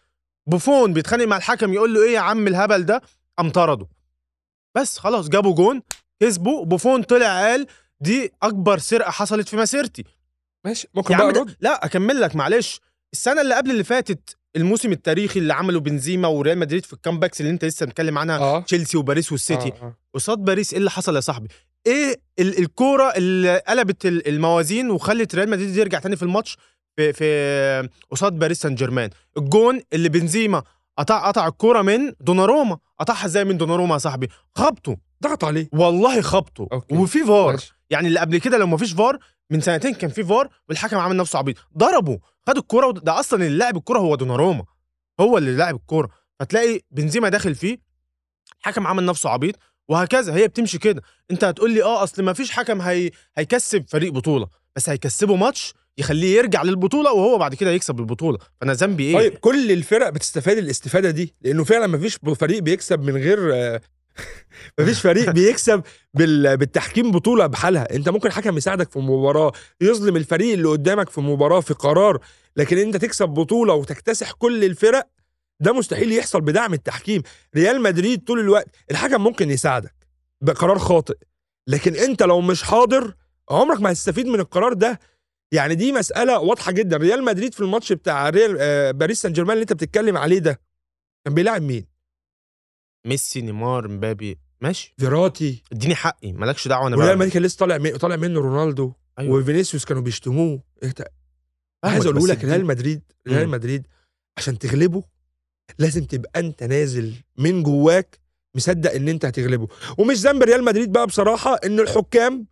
بوفون 0.48 0.94
بيتخانق 0.94 1.26
مع 1.26 1.38
الحكم 1.38 1.74
يقول 1.74 1.94
له 1.94 2.04
إيه 2.04 2.14
يا 2.14 2.20
عم 2.20 2.48
الهبل 2.48 2.86
ده؟ 2.86 3.02
قام 3.38 3.50
طرده. 3.50 3.88
بس 4.78 4.98
خلاص 4.98 5.30
جابوا 5.30 5.56
جون 5.56 5.82
كسبوا 6.22 6.66
بوفون 6.66 7.04
طلع 7.04 7.40
قال 7.50 7.68
دي 8.00 8.32
أكبر 8.44 8.78
سرقة 8.78 9.12
حصلت 9.12 9.48
في 9.50 9.58
مسيرتي. 9.58 10.04
ماشي 10.66 10.88
ممكن 10.94 11.18
بقى 11.18 11.32
ده- 11.34 11.46
لا 11.60 11.86
أكمل 11.86 12.22
لك 12.22 12.36
معلش. 12.36 12.80
السنة 13.14 13.42
اللي 13.42 13.56
قبل 13.56 13.72
اللي 13.72 13.84
فاتت 13.84 14.38
الموسم 14.56 14.92
التاريخي 14.92 15.40
اللي 15.40 15.54
عمله 15.54 15.80
بنزيما 15.80 16.28
وريال 16.28 16.58
مدريد 16.58 16.86
في 16.86 16.94
ال 16.94 16.99
comebacks 16.99 17.42
اللي 17.42 17.52
أنت 17.52 17.66
لسه 17.66 17.86
متكلم 17.86 18.18
عنها 18.18 18.38
آه. 18.38 18.60
تشيلسي 18.62 18.98
وباريس 18.98 19.32
والسيتي. 19.32 19.68
آه، 19.70 19.82
آه. 19.86 19.96
قصاد 20.14 20.38
باريس 20.38 20.72
إيه 20.74 20.80
اللي 20.80 20.92
حصل 20.92 21.16
يا 21.16 21.20
صاحبي؟ 21.22 21.48
إيه 21.88 22.22
ال- 22.40 22.60
الكورة 22.60 23.10
اللي 23.18 23.58
قلبت 23.58 24.06
ال- 24.06 24.28
الموازين 24.28 24.92
وخلت 24.92 25.36
ريال 25.36 25.50
مدريد 25.50 25.76
يرجع 25.76 26.00
تاني 26.00 26.16
في 26.16 26.24
الماتش 26.24 26.58
في 26.96 27.14
في 27.14 27.90
قصاد 28.12 28.34
باريس 28.34 28.62
سان 28.62 28.76
جيرمان 28.76 29.10
الجون 29.38 29.82
اللي 29.94 30.10
بنزيما 30.10 30.64
قطع 30.98 31.28
قطع 31.28 31.48
الكورة 31.48 31.82
من 31.82 32.14
دوناروما 32.22 32.78
قطعها 33.00 33.26
إزاي 33.26 33.44
من 33.46 33.58
دوناروما 33.58 33.94
يا 33.94 33.98
صاحبي؟ 34.00 34.30
خبطه. 34.56 34.98
ضغط 35.24 35.44
عليه. 35.44 35.70
والله 35.74 36.22
خبطه. 36.22 36.68
okay. 36.74 36.96
وفي 36.98 37.26
فار. 37.26 37.52
ماشي. 37.52 37.74
يعني 37.90 38.08
اللي 38.08 38.20
قبل 38.20 38.38
كده 38.38 38.58
لو 38.58 38.68
ما 38.68 38.78
فيش 38.78 38.94
فار 38.94 39.18
من 39.50 39.62
سنتين 39.62 39.94
كان 39.94 40.10
في 40.10 40.24
فار 40.24 40.50
والحكم 40.70 40.98
عامل 40.98 41.18
نفسه 41.18 41.40
عبيط. 41.40 41.56
ضربه. 41.78 42.20
خد 42.48 42.58
الكورة 42.58 42.92
ده 42.92 43.20
أصلا 43.20 43.46
اللي 43.46 43.58
لاعب 43.58 43.78
الكورة 43.78 44.00
هو 44.00 44.16
دوناروما. 44.16 44.64
هو 45.20 45.38
اللي 45.38 45.56
لاعب 45.56 45.76
الكورة. 45.76 46.10
فتلاقي 46.40 46.80
بنزيما 46.92 47.30
داخل 47.30 47.56
فيه 47.56 47.78
الحكم 48.60 48.88
عامل 48.88 49.06
نفسه 49.06 49.30
عبيط. 49.30 49.56
وهكذا 49.90 50.36
هي 50.36 50.48
بتمشي 50.48 50.78
كده. 50.78 51.02
انت 51.32 51.44
هتقول 51.44 51.72
لي 51.72 51.84
آه 51.84 52.04
أصل 52.04 52.24
ما 52.24 52.34
فيش 52.34 52.52
حكم 52.52 52.82
هي... 52.82 53.12
هيكسب 53.38 53.86
فريق 53.88 54.12
بطولة. 54.14 54.48
بس 54.76 54.90
هيكسبه 54.90 55.36
ماتش 55.36 55.74
يخليه 55.98 56.38
يرجع 56.38 56.64
للبطولة 56.64 57.12
وهو 57.12 57.38
بعد 57.38 57.56
كده 57.56 57.72
يكسب 57.72 58.00
البطولة. 58.00 58.38
فأنا 58.62 58.74
ذنبي 58.74 59.04
إيه؟ 59.04 59.14
طيب 59.16 59.34
كل 59.34 59.72
الفرق 59.72 60.10
بتستفاد 60.10 60.58
الاستفادة 60.58 61.12
دي؟ 61.12 61.36
لأنه 61.42 61.64
فعلا 61.64 61.88
مفيش 61.88 62.18
فريق 62.36 62.60
بيكسب 62.64 63.00
من 63.02 63.18
غير 63.18 63.40
آه، 63.56 63.82
مفيش 64.80 65.02
فريق 65.02 65.30
بيكسب 65.30 65.82
بال- 66.14 66.58
بالتحكيم 66.58 67.12
بطولة 67.12 67.48
بحالها. 67.48 67.96
أنت 67.96 68.10
ممكن 68.10 68.32
حكم 68.32 68.58
يساعدك 68.58 68.92
في 68.92 69.00
مباراة 69.00 69.52
يظلم 69.82 70.16
الفريق 70.18 70.54
اللي 70.54 70.68
قدامك 70.68 71.10
في 71.10 71.22
مباراة 71.22 71.60
في 71.60 71.74
قرار. 71.74 72.20
لكن 72.58 72.78
أنت 72.78 72.98
تكسب 72.98 73.30
بطولة 73.30 73.74
وتكتسح 73.74 74.32
كل 74.32 74.64
الفرق 74.64 75.08
ده 75.60 75.74
مستحيل 75.74 76.12
يحصل 76.12 76.42
بدعم 76.42 76.74
التحكيم. 76.74 77.22
ريال 77.56 77.82
مدريد 77.82 78.24
طول 78.24 78.40
الوقت 78.40 78.68
الحكم 78.92 79.22
ممكن 79.24 79.50
يساعدك 79.50 79.96
بقرار 80.42 80.80
خاطئ 80.80 81.18
لكن 81.68 81.96
انت 81.96 82.24
لو 82.24 82.42
مش 82.42 82.64
حاضر 82.64 83.16
عمرك 83.50 83.82
ما 83.82 83.92
هتستفيد 83.92 84.28
من 84.28 84.40
القرار 84.40 84.74
ده. 84.74 85.00
يعني 85.52 85.76
دي 85.76 85.92
مسألة 85.92 86.40
واضحة 86.40 86.72
جدا. 86.72 86.98
ريال 86.98 87.24
مدريد 87.24 87.54
في 87.54 87.62
الماتش 87.62 87.94
بتاع 87.94 88.30
ريال 88.30 88.58
آه، 88.60 88.92
باريس 88.92 89.22
سان 89.22 89.34
جيرمان 89.34 89.54
اللي 89.54 89.62
انت 89.62 89.74
بتتكلم 89.74 90.18
عليه 90.18 90.40
ده 90.40 90.62
كان 91.26 91.34
بيلاعب 91.34 91.62
مين؟ 91.62 91.86
ميسي 93.08 93.42
نيمار 93.42 93.88
مبابي. 93.88 94.40
ماشي. 94.62 94.94
فيراتي. 94.98 95.64
اديني 95.72 95.96
حقي 95.96 96.32
مالكش 96.32 96.68
دعوة 96.68 96.88
أنا 96.88 96.96
وريال 96.96 97.10
بقى- 97.14 97.16
مدريد 97.18 97.34
كان 97.34 97.44
لسه 97.44 97.58
طالع 97.58 97.78
من- 97.78 97.98
طالع 97.98 98.16
منه 98.16 98.40
رونالدو 98.40 98.94
أيوة. 99.20 99.40
وفينيسيوس 99.40 99.86
كانوا 99.86 100.02
بيشتموه. 100.02 100.64
عايز 101.84 102.06
أقول 102.06 102.30
لك 102.30 102.44
ريال 102.46 102.66
مدريد 102.66 103.02
ريال. 103.28 103.50
مدريد 103.50 103.88
عشان 104.38 104.60
تغلبه 104.60 105.04
لازم 105.80 106.04
تبقى 106.04 106.40
انت 106.40 106.64
نازل 106.64 107.14
من 107.38 107.64
جواك 107.64 108.20
مصدق 108.56 108.92
ان 108.92 109.08
انت 109.08 109.26
هتغلبه. 109.26 109.68
ومش 109.98 110.18
ذنب 110.18 110.44
ريال 110.44 110.64
مدريد 110.64 110.92
بقى 110.92 111.08
بصراحة 111.08 111.60
إن 111.66 111.80
الحكام 111.80 112.46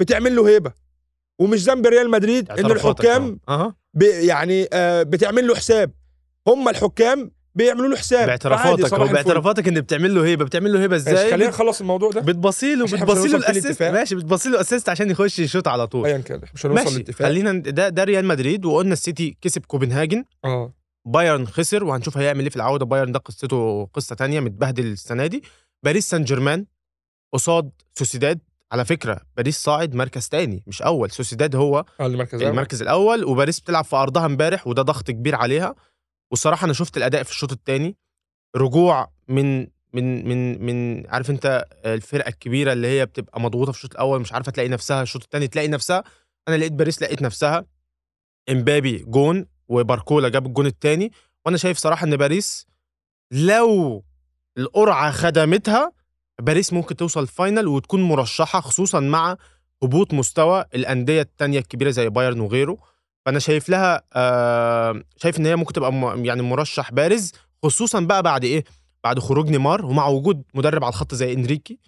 بتعمل 0.00 0.36
له 0.36 0.48
هيبة. 0.48 0.72
ومش 1.38 1.64
ذنب 1.64 1.86
ريال 1.86 2.10
مدريد 2.10 2.50
إن 2.50 2.56
اعترافاتك 2.56 3.04
الحكام. 3.04 3.40
ب 3.94 4.02
يعني 4.02 4.68
آه 4.72 5.02
بتعمل 5.02 5.46
له 5.46 5.54
حساب. 5.54 5.90
هم 6.48 6.68
الحكام 6.68 7.30
بيعملوا 7.54 7.88
له 7.88 7.96
حساب. 7.96 8.26
باعترافاتك. 8.26 8.94
هو. 8.94 9.06
باعترافاتك 9.06 9.68
إن 9.68 9.80
بتعمل 9.80 10.14
له 10.14 10.24
هيبة. 10.24 10.44
بتعمل 10.44 10.72
له 10.72 10.80
هيبة 10.80 10.96
إزاي؟ 10.96 11.30
خلينا 11.30 11.50
نخلص 11.50 11.80
الموضوع 11.80 12.10
ده. 12.10 12.20
بتباصي 12.20 12.74
له 12.74 12.84
بتباصي 12.84 13.36
ال 13.36 13.42
assist. 13.42 13.82
ماشي 13.82 14.14
بتباصي 14.14 14.48
له 14.48 14.54
ال 14.54 14.59
assist 14.59 14.88
عشان 14.88 15.10
يخش 15.10 15.38
يشوط 15.38 15.68
على 15.68 15.86
طول. 15.86 16.06
ايا 16.06 16.18
كان 16.18 16.40
مش 16.54 16.66
هنوصل 16.66 16.84
ماشي 16.84 16.96
لاتفاق 16.96 17.28
خلينا 17.28 17.52
ده 17.52 17.88
ده 17.88 18.04
ريال 18.04 18.24
مدريد 18.24 18.64
وقلنا 18.64 18.92
السيتي 18.92 19.36
كسب 19.40 19.66
كوبنهاجن. 19.66 20.24
آه. 20.44 20.72
بايرن 21.04 21.46
خسر 21.46 21.84
وهنشوف 21.84 22.18
هيعمل 22.18 22.40
إيه 22.40 22.50
في 22.50 22.56
العودة. 22.56 22.84
بايرن 22.84 23.12
ده 23.12 23.18
قصته 23.18 23.86
قصة 23.86 24.14
تانية 24.14 24.40
متبهدل 24.40 24.86
السنة 24.86 25.26
دي. 25.26 25.42
باريس 25.82 26.08
سان 26.08 26.24
جيرمان 26.24 26.66
قصاد 27.32 27.70
سوسيداد. 27.92 28.40
على 28.72 28.84
فكرة 28.84 29.20
باريس 29.36 29.62
صاعد 29.62 29.94
مركز 29.94 30.28
تاني 30.28 30.62
مش 30.66 30.82
أول. 30.82 31.10
سوسيداد 31.10 31.56
هو 31.56 31.84
آه 32.00 32.06
المركز. 32.06 32.42
المركز 32.42 32.82
الأول 32.82 33.24
وباريس 33.24 33.60
بتلعب 33.60 33.84
في 33.84 33.96
أرضها 33.96 34.26
امبارح 34.26 34.66
وده 34.66 34.82
ضغط 34.82 35.10
كبير 35.10 35.34
عليها. 35.34 35.74
والصراحه 36.30 36.64
أنا 36.64 36.72
شفت 36.72 36.96
الأداء 36.96 37.22
في 37.22 37.30
الشوط 37.30 37.52
الثاني 37.52 37.96
رجوع 38.56 39.10
من 39.28 39.60
من 39.92 40.28
من 40.28 40.62
من 40.66 41.06
عارف 41.06 41.30
أنت 41.30 41.64
الفرقة 41.84 42.28
الكبيرة 42.28 42.72
اللي 42.72 42.88
هي 42.88 43.06
بتبقى 43.06 43.40
مضغوطة 43.40 43.72
في 43.72 43.78
الشوط 43.78 43.92
الأول 43.92 44.20
مش 44.20 44.32
عارفة 44.32 44.52
تلاقي 44.52 44.68
نفسها. 44.68 45.02
الشوط 45.02 45.22
الثاني 45.22 45.48
تلاقي 45.48 45.68
نفسها. 45.68 46.04
أنا 46.48 46.56
لقيت 46.56 46.72
باريس 46.72 47.02
لقيت 47.02 47.22
نفسها. 47.22 47.64
إمبابي 48.50 48.98
جون. 48.98 49.46
وباركولا 49.70 50.28
جاب 50.28 50.46
الجون 50.46 50.66
الثاني 50.66 51.12
وأنا 51.46 51.56
شايف 51.56 51.78
صراحة 51.78 52.06
إن 52.06 52.16
باريس 52.16 52.66
لو 53.30 54.02
القرعة 54.58 55.10
خدمتها 55.10 55.92
باريس 56.40 56.72
ممكن 56.72 56.96
توصل 56.96 57.26
final 57.26 57.68
وتكون 57.68 58.02
مرشحة 58.02 58.60
خصوصا 58.60 59.00
مع 59.00 59.36
هبوط 59.82 60.14
مستوى 60.14 60.64
الأندية 60.74 61.22
التانية 61.22 61.58
الكبيرة 61.58 61.90
زي 61.90 62.08
بايرن 62.08 62.40
وغيره. 62.40 62.78
فأنا 63.26 63.38
شايف 63.38 63.68
لها 63.68 64.02
آه 64.12 65.02
شايف 65.16 65.38
إن 65.38 65.46
هي 65.46 65.56
ممكن 65.56 65.72
تبقى 65.72 65.92
يعني 66.16 66.42
مرشح 66.42 66.92
بارز 66.92 67.32
خصوصا 67.62 68.00
بقى 68.00 68.22
بعد 68.22 68.44
إيه؟ 68.44 68.64
بعد 69.04 69.18
خروج 69.18 69.50
نيمار 69.50 69.86
ومع 69.86 70.06
وجود 70.06 70.42
مدرب 70.54 70.84
على 70.84 70.90
الخط 70.90 71.14
زي 71.14 71.32
إنريكي. 71.32 71.78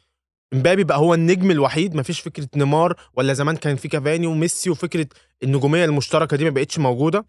إمبابي 0.55 0.85
بقى 0.85 0.99
هو 0.99 1.15
النجم 1.15 1.51
الوحيد 1.51 1.95
مفيش 1.95 2.21
فكرة 2.21 2.49
نيمار 2.57 3.01
ولا 3.15 3.33
زمان 3.33 3.57
كان 3.57 3.77
في 3.77 3.89
كافاني 3.89 4.27
وميسي 4.27 4.71
وفكرة 4.71 5.07
النجوميه 5.43 5.85
المشتركة 5.85 6.37
دي 6.37 6.45
ما 6.45 6.51
بقتش 6.51 6.79
موجودة. 6.79 7.27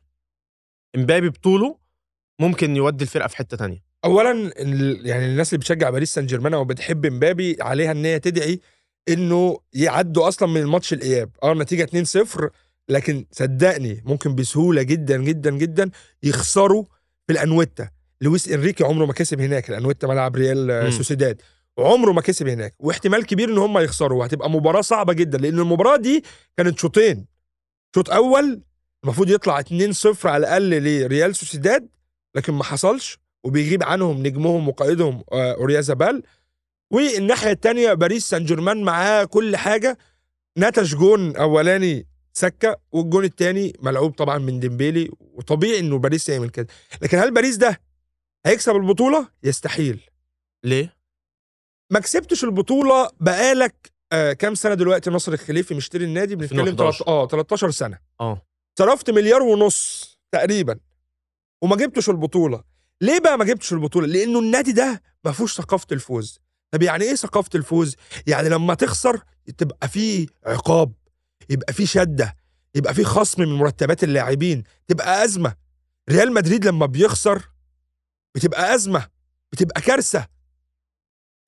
امبابي 0.95 1.29
بطوله 1.29 1.77
ممكن 2.39 2.75
يودي 2.75 3.03
الفرقة 3.03 3.27
في 3.27 3.38
حتة 3.38 3.57
تانية. 3.57 3.83
اولا 4.05 4.51
يعني 5.03 5.25
الناس 5.25 5.50
اللي 5.50 5.59
بتشجع 5.59 5.89
باريس 5.89 6.13
سان 6.13 6.25
جيرمان 6.25 6.53
أو 6.53 6.65
بتحب 6.65 7.05
امبابي 7.05 7.57
عليها 7.62 7.91
إن 7.91 8.05
هي 8.05 8.19
تدعي 8.19 8.59
إنه 9.09 9.59
يعدوا 9.73 10.27
أصلا 10.27 10.50
من 10.50 10.62
الماتش 10.62 10.93
الإياب. 10.93 11.29
أه 11.43 11.51
النتيجة 11.51 11.85
2-0 11.85 12.50
لكن 12.89 13.25
صدقني 13.31 14.03
ممكن 14.05 14.35
بسهولة 14.35 14.81
جدا 14.81 15.17
جدا 15.17 15.51
جدا 15.51 15.89
يخسروا 16.23 16.83
في 17.27 17.33
الانويتا 17.33 17.89
لويس 18.21 18.50
إنريكي 18.50 18.83
عمره 18.83 19.05
ما 19.05 19.13
كسب 19.13 19.41
هناك 19.41 19.69
الانويتا 19.69 20.07
ملعب 20.07 20.35
ريال. 20.35 20.93
سوسيداد. 20.93 21.41
عمره 21.79 22.12
ما 22.12 22.21
كسب 22.21 22.47
هناك. 22.47 22.75
واحتمال 22.79 23.25
كبير 23.25 23.50
إن 23.50 23.57
هم 23.57 23.77
يخسروا 23.77 24.19
وهتبقى 24.19 24.50
مباراة 24.50 24.81
صعبة 24.81 25.13
جدا 25.13 25.38
لأن 25.38 25.59
المباراة 25.59 25.97
دي 25.97 26.23
كانت 26.57 26.79
شوطين. 26.79 27.25
شوط 27.95 28.09
أول 28.09 28.62
المفروض 29.03 29.29
يطلع 29.29 29.62
2-0 29.62 30.25
على 30.25 30.38
الأقل 30.38 30.69
لريال 30.83 31.36
سوسيداد 31.36 31.89
لكن 32.36 32.53
ما 32.53 32.63
حصلش 32.63 33.17
وبيغيب 33.43 33.83
عنهم 33.83 34.24
نجمهم 34.27 34.67
وقائدهم 34.67 35.24
آه، 35.31 35.53
أويارزابال 35.53 36.23
والناحية 36.91 37.51
الثانية 37.51 37.93
باريس 37.93 38.29
سان 38.29 38.45
جيرمان 38.45 38.83
معاه 38.83 39.24
كل 39.24 39.55
حاجة. 39.57 39.98
نتج 40.57 40.95
جون 40.95 41.36
أولاني 41.36 42.07
سكة 42.33 42.77
والجون 42.91 43.24
الثاني 43.25 43.74
ملعوب 43.79 44.12
طبعا 44.12 44.38
من 44.38 44.60
ديمبيلي 44.60 45.10
وطبيعي 45.19 45.79
إنه 45.79 45.98
باريس 45.98 46.29
يعمل 46.29 46.50
كده. 46.50 46.67
لكن 47.01 47.17
هل 47.17 47.31
باريس 47.33 47.55
ده 47.55 47.81
هيكسب 48.45 48.75
البطولة؟ 48.75 49.27
يستحيل. 49.43 50.10
ليه؟ 50.63 50.93
ما 51.91 52.00
كسبتش 52.00 52.43
البطولة 52.43 53.10
بقالك 53.19 53.91
آه 54.12 54.33
كام 54.33 54.55
سنة 54.55 54.74
دلوقتي 54.74 55.10
ناصر 55.09 55.33
الخليفي 55.33 55.74
مشتري 55.75 56.05
النادي؟ 56.05 56.36
بنتكلم 56.36 56.60
2011. 56.60 56.98
تلات- 56.98 57.07
آه 57.07 57.27
13 57.27 57.72
سنة. 57.72 57.98
آه. 58.22 58.41
صرفت 58.79 59.09
مليار 59.09 59.41
ونص 59.43 60.09
تقريبا 60.31 60.79
وما 61.61 61.75
جبتش 61.75 62.09
البطولة. 62.09 62.63
ليه 63.01 63.19
بقى 63.19 63.37
ما 63.37 63.45
جبتش 63.45 63.73
البطولة؟ 63.73 64.07
لأنه 64.07 64.39
النادي 64.39 64.71
ده 64.71 65.01
ما 65.25 65.31
فيهوش 65.31 65.55
ثقافة 65.57 65.87
الفوز. 65.91 66.39
طب 66.71 66.81
يعني 66.81 67.03
إيه 67.03 67.15
ثقافة 67.15 67.49
الفوز؟ 67.55 67.95
يعني 68.27 68.49
لما 68.49 68.73
تخسر 68.73 69.23
تبقى 69.57 69.87
فيه 69.89 70.27
عقاب 70.45 70.93
يبقى 71.49 71.73
فيه 71.73 71.85
شدة 71.85 72.35
يبقى 72.75 72.93
فيه 72.93 73.03
خصم 73.03 73.41
من 73.41 73.53
مرتبات 73.53 74.03
اللاعبين 74.03 74.63
تبقى 74.87 75.23
أزمة. 75.23 75.55
ريال 76.09 76.33
مدريد 76.33 76.65
لما 76.67 76.85
بيخسر 76.85 77.49
بتبقى 78.35 78.75
أزمة 78.75 79.07
بتبقى 79.51 79.81
كارثة. 79.81 80.27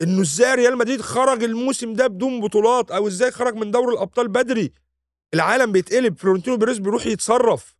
إنه 0.01 0.21
إزاي 0.21 0.55
ريال 0.55 0.77
مدريد 0.77 1.01
خرج 1.01 1.43
الموسم 1.43 1.93
ده 1.93 2.07
بدون 2.07 2.41
بطولات؟ 2.41 2.91
أو 2.91 3.07
إزاي 3.07 3.31
خرج 3.31 3.53
من 3.55 3.71
دوري 3.71 3.93
الأبطال 3.93 4.27
بدري؟ 4.27 4.73
العالم 5.35 5.71
بيتقلب 5.71 6.17
فلورنتينو 6.17 6.57
بيريز 6.57 6.77
بيروح 6.77 7.05
يتصرف. 7.05 7.75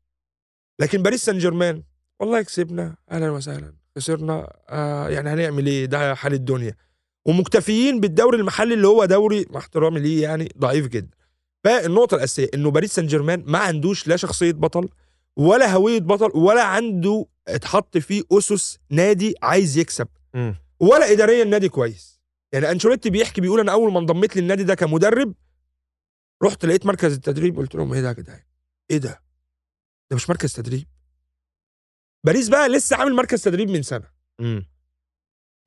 لكن 0.79 1.01
باريس 1.03 1.25
سان 1.25 1.37
جيرمان 1.37 1.83
والله 2.19 2.41
كسبنا. 2.41 2.95
أهلا 3.11 3.31
وسهلا. 3.31 3.73
خسرنا 3.97 4.53
آه 4.69 5.09
يعني 5.09 5.29
هنعمل 5.29 5.67
إيه؟ 5.67 5.85
ده 5.85 6.15
حال 6.15 6.33
الدنيا. 6.33 6.75
ومكتفيين 7.25 7.99
بالدوري 7.99 8.37
المحلي 8.37 8.73
اللي 8.73 8.87
هو 8.87 9.05
دوري 9.05 9.45
مع 9.49 9.59
احترامي 9.59 9.99
ليه 9.99 10.23
يعني 10.23 10.49
ضعيف 10.57 10.87
جدا. 10.87 11.17
فالنقطة 11.63 12.15
الأساسية 12.15 12.49
إنه 12.53 12.71
باريس 12.71 12.95
سان 12.95 13.07
جيرمان 13.07 13.43
ما 13.47 13.59
عندوش 13.59 14.07
لا 14.07 14.15
شخصية 14.15 14.51
بطل 14.51 14.89
ولا 15.37 15.73
هوية 15.73 15.99
بطل 15.99 16.39
ولا 16.39 16.63
عنده 16.63 17.25
اتحط 17.47 17.97
فيه 17.97 18.23
أسس 18.31 18.79
نادي 18.89 19.35
عايز 19.43 19.77
يكسب. 19.77 20.07
ولا 20.79 21.11
اداريا 21.11 21.43
النادي 21.43 21.69
كويس. 21.69 22.21
يعني 22.53 22.71
أنشيلوتي 22.71 23.09
بيحكي 23.09 23.41
بيقول 23.41 23.59
أنا 23.59 23.71
أول 23.71 23.93
ما 23.93 23.99
انضميت 23.99 24.37
للنادي 24.37 24.63
ده 24.63 24.75
كمدرب 24.75 25.33
رحت 26.43 26.65
لقيت 26.65 26.85
مركز 26.85 27.13
التدريب 27.13 27.57
قلت 27.57 27.75
لهم 27.75 27.93
إيه 27.93 28.01
ده 28.01 28.07
يا 28.07 28.13
جدعان؟ 28.13 28.41
إيه 28.91 28.97
ده؟ 28.97 29.21
ده 30.09 30.15
مش 30.15 30.29
مركز 30.29 30.53
تدريب؟ 30.53 30.87
باريس 32.25 32.49
بقى 32.49 32.69
لسه 32.69 32.95
عامل 32.95 33.13
مركز 33.13 33.41
تدريب 33.43 33.69
من 33.69 33.81
سنة. 33.83 34.09
مم. 34.39 34.65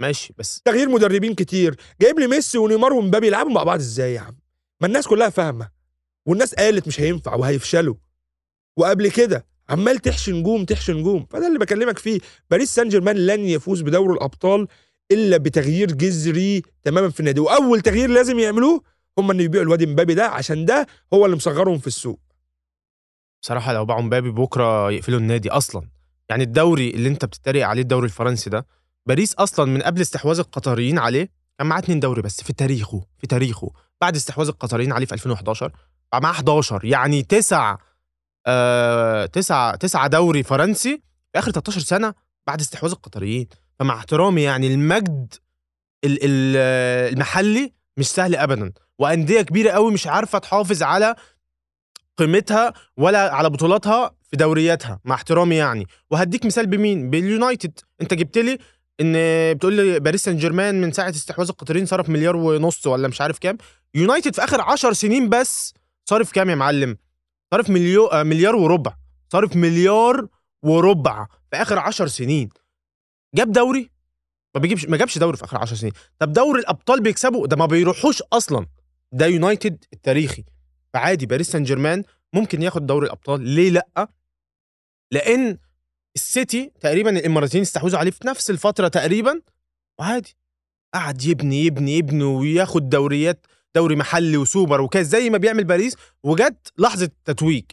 ماشي 0.00 0.34
بس 0.38 0.62
تغيير 0.62 0.88
مدربين 0.88 1.34
كتير. 1.34 1.76
جايب 2.00 2.18
لي 2.18 2.26
ميسي 2.26 2.58
ونيمار 2.58 2.92
ومبابي 2.92 3.26
يلعبوا 3.26 3.52
مع 3.52 3.62
بعض 3.62 3.78
إزاي 3.78 4.14
يا 4.14 4.20
عم؟ 4.20 4.38
ما 4.80 4.86
الناس 4.86 5.06
كلها 5.06 5.28
فاهمة. 5.28 5.70
والناس 6.26 6.54
قالت 6.54 6.86
مش 6.88 7.00
هينفع 7.00 7.34
وهيفشلوا. 7.34 7.94
وقبل 8.76 9.10
كده 9.10 9.46
عمال 9.68 9.98
تحشي 9.98 10.32
نجوم 10.32 10.64
تحشي 10.64 10.92
نجوم. 10.92 11.26
فده 11.30 11.46
اللي 11.46 11.58
بكلمك 11.58 11.98
فيه. 11.98 12.20
باريس 12.50 12.74
سان 12.74 12.88
جيرمان 12.88 13.16
لن 13.16 13.40
يفوز 13.40 13.80
بدوري 13.82 14.12
الأبطال 14.14 14.68
إلا 15.10 15.36
بتغيير 15.36 15.92
جذري 15.92 16.62
تماما 16.82 17.10
في 17.10 17.20
النادي. 17.20 17.40
وأول 17.40 17.80
تغيير 17.80 18.10
لازم 18.10 18.38
يعملوه 18.38 18.82
هم 19.18 19.30
ان 19.30 19.40
يبيعوا 19.40 19.64
الواد 19.64 19.82
امبابي 19.82 20.14
ده 20.14 20.26
عشان 20.26 20.64
ده 20.64 20.86
هو 21.14 21.24
اللي 21.26 21.36
مصغرهم 21.36 21.78
في 21.78 21.86
السوق. 21.86 22.20
بصراحة 23.42 23.72
لو 23.72 23.84
باعوا 23.84 24.02
مبابي 24.02 24.30
بكرة 24.30 24.90
يقفلوا 24.90 25.18
النادي 25.18 25.50
أصلا. 25.50 25.88
يعني 26.28 26.44
الدوري 26.44 26.90
اللي 26.90 27.08
أنت 27.08 27.24
بتتريق 27.24 27.66
عليه 27.66 27.82
الدوري 27.82 28.04
الفرنسي 28.04 28.50
ده 28.50 28.66
باريس 29.06 29.34
أصلا 29.34 29.66
من 29.66 29.82
قبل 29.82 30.00
استحواذ 30.00 30.38
القطريين 30.38 30.98
عليه 30.98 31.28
كان 31.58 31.66
معاه 31.66 31.78
اتنين 31.78 32.00
دوري 32.00 32.22
بس 32.22 32.42
في 32.42 32.52
تاريخه 32.52 33.04
في 33.18 33.26
تاريخه. 33.26 33.70
بعد 34.00 34.16
استحواذ 34.16 34.48
القطريين 34.48 34.92
عليه 34.92 35.06
في 35.06 35.12
2011 35.14 35.72
بقى 36.12 36.20
معاه 36.20 36.32
11 36.32 36.84
يعني 36.84 37.22
تسع 37.22 37.76
آه 38.46 39.26
تسع 39.26 39.74
تسع 39.74 40.06
دوري 40.06 40.42
فرنسي 40.42 41.02
في 41.32 41.38
آخر 41.38 41.50
13 41.50 41.80
سنة 41.80 42.14
بعد 42.46 42.60
استحواذ 42.60 42.90
القطريين. 42.92 43.48
فمع 43.78 43.94
احترامي 43.94 44.42
يعني 44.42 44.74
المجد 44.74 45.34
ال- 46.04 46.18
ال- 46.22 47.12
المحلي 47.14 47.72
مش 47.96 48.06
سهل 48.10 48.36
ابدا. 48.36 48.72
وأندية 48.98 49.42
كبيرة 49.42 49.70
قوي 49.70 49.92
مش 49.92 50.06
عارفة 50.06 50.38
تحافظ 50.38 50.82
على 50.82 51.14
قيمتها 52.16 52.72
ولا 52.96 53.34
على 53.34 53.50
بطولاتها 53.50 54.10
في 54.30 54.36
دورياتها 54.36 55.00
مع 55.04 55.14
احترامي 55.14 55.56
يعني. 55.56 55.86
وهديك 56.10 56.46
مثال 56.46 56.66
بمين؟ 56.66 57.10
باليونايتد. 57.10 57.80
أنت 58.02 58.14
جبت 58.14 58.38
لي 58.38 58.58
إن 59.00 59.12
بتقول 59.54 59.72
لي 59.74 60.00
باريس 60.00 60.24
سان 60.24 60.36
جيرمان 60.36 60.80
من 60.80 60.92
ساعة 60.92 61.10
استحواذ 61.10 61.48
القطرين 61.48 61.86
صرف 61.86 62.08
مليار 62.08 62.36
ونص 62.36 62.86
ولا 62.86 63.08
مش 63.08 63.20
عارف 63.20 63.38
كام. 63.38 63.58
يونايتد 63.94 64.34
في 64.34 64.44
آخر 64.44 64.60
10 64.60 64.92
سنين 64.92 65.28
بس 65.28 65.74
صارف 66.04 66.32
كام 66.32 66.50
يا 66.50 66.54
معلم؟ 66.54 66.96
صارف 67.50 67.70
مليو 67.70 68.06
آه، 68.06 68.22
مليار 68.22 68.56
وربع. 68.56 68.92
صارف 69.32 69.56
مليار 69.56 70.26
وربع 70.62 71.26
في 71.50 71.56
آخر 71.56 71.78
10 71.78 72.06
سنين. 72.06 72.48
جاب 73.34 73.52
دوري؟ 73.52 73.90
ما 74.54 74.60
بيجيبش 74.60 74.86
ما 74.86 74.96
جابش 74.96 75.18
دوري 75.18 75.36
في 75.36 75.44
آخر 75.44 75.58
10 75.58 75.76
سنين. 75.76 75.92
طب 76.18 76.32
دوري 76.32 76.60
الأبطال 76.60 77.00
بيكسبوا 77.02 77.46
ده 77.46 77.56
ما 77.56 77.66
بيروحوش 77.66 78.22
أصلا. 78.32 78.66
ده 79.12 79.26
يونايتد 79.26 79.84
التاريخي. 79.92 80.44
فعادي 80.94 81.26
باريس 81.26 81.50
سان 81.50 81.62
جيرمان 81.64 82.04
ممكن 82.32 82.62
ياخد 82.62 82.86
دوري 82.86 83.06
الأبطال. 83.06 83.40
ليه 83.42 83.70
لأ؟ 83.70 84.08
لأن 85.12 85.58
السيتي 86.16 86.72
تقريبا 86.80 87.10
الاماراتيين 87.10 87.62
استحوذوا 87.62 87.98
عليه 87.98 88.10
في 88.10 88.26
نفس 88.26 88.50
الفترة 88.50 88.88
تقريبا. 88.88 89.40
وعادي. 89.98 90.36
قعد 90.94 91.24
يبني 91.24 91.64
يبني 91.64 91.98
يبني 91.98 92.24
وياخد 92.24 92.88
دوريات 92.88 93.46
دوري 93.74 93.96
محلي 93.96 94.36
وسوبر 94.36 94.80
وكاس 94.80 95.06
زي 95.06 95.30
ما 95.30 95.38
بيعمل 95.38 95.64
باريس. 95.64 95.96
وجت 96.22 96.72
لحظة 96.78 97.04
التتويج 97.04 97.64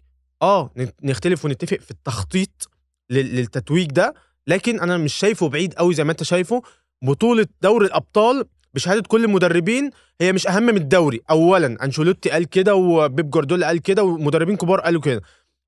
آه 0.42 0.72
نختلف 1.04 1.46
ونتفق 1.46 1.78
في 1.78 1.92
التخطيط 1.92 2.70
لل- 3.10 3.36
للتتويج 3.36 3.88
ده. 3.92 4.14
لكن 4.48 4.80
أنا 4.80 4.98
مش 4.98 5.14
شايفه 5.14 5.50
بعيد 5.50 5.74
قوي 5.74 5.94
زي 5.94 6.04
ما 6.04 6.12
أنت 6.12 6.24
شايفه. 6.24 6.62
بطولة 7.02 7.48
دوري 7.62 7.86
الأبطال 7.88 8.46
بشهادة 8.76 9.02
كل 9.08 9.24
المدربين 9.24 9.90
هي 10.22 10.34
مش 10.34 10.48
أهم 10.48 10.64
من 10.64 10.78
الدوري. 10.78 11.22
اولا 11.30 11.84
أنشيلوتي 11.84 12.30
قال 12.30 12.50
كده 12.50 12.76
وبيب 12.76 13.30
جوارديولا 13.30 13.68
قال 13.68 13.82
كده 13.82 14.04
ومدربين 14.04 14.56
كبار 14.58 14.80
قالوا 14.82 15.02
كده. 15.02 15.22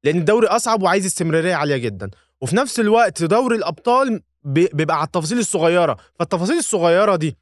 لأن 0.03 0.17
الدوري 0.17 0.47
أصعب 0.47 0.83
وعايز 0.83 1.05
استمرارية 1.05 1.55
عالية 1.55 1.77
جدا. 1.77 2.09
وفي 2.41 2.55
نفس 2.55 2.79
الوقت 2.79 3.23
دوري 3.23 3.55
الأبطال 3.55 4.21
بي- 4.43 4.69
بيبقى 4.73 4.97
على 4.97 5.05
التفاصيل 5.05 5.37
الصغيرة. 5.39 5.97
فالتفاصيل 6.19 6.57
الصغيرة 6.57 7.15
دي 7.15 7.37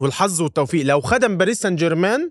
والحظ 0.00 0.42
والتوفيق 0.42 0.84
لو 0.86 1.00
خدم 1.00 1.36
باريس 1.36 1.60
سان 1.60 1.76
جيرمان 1.76 2.30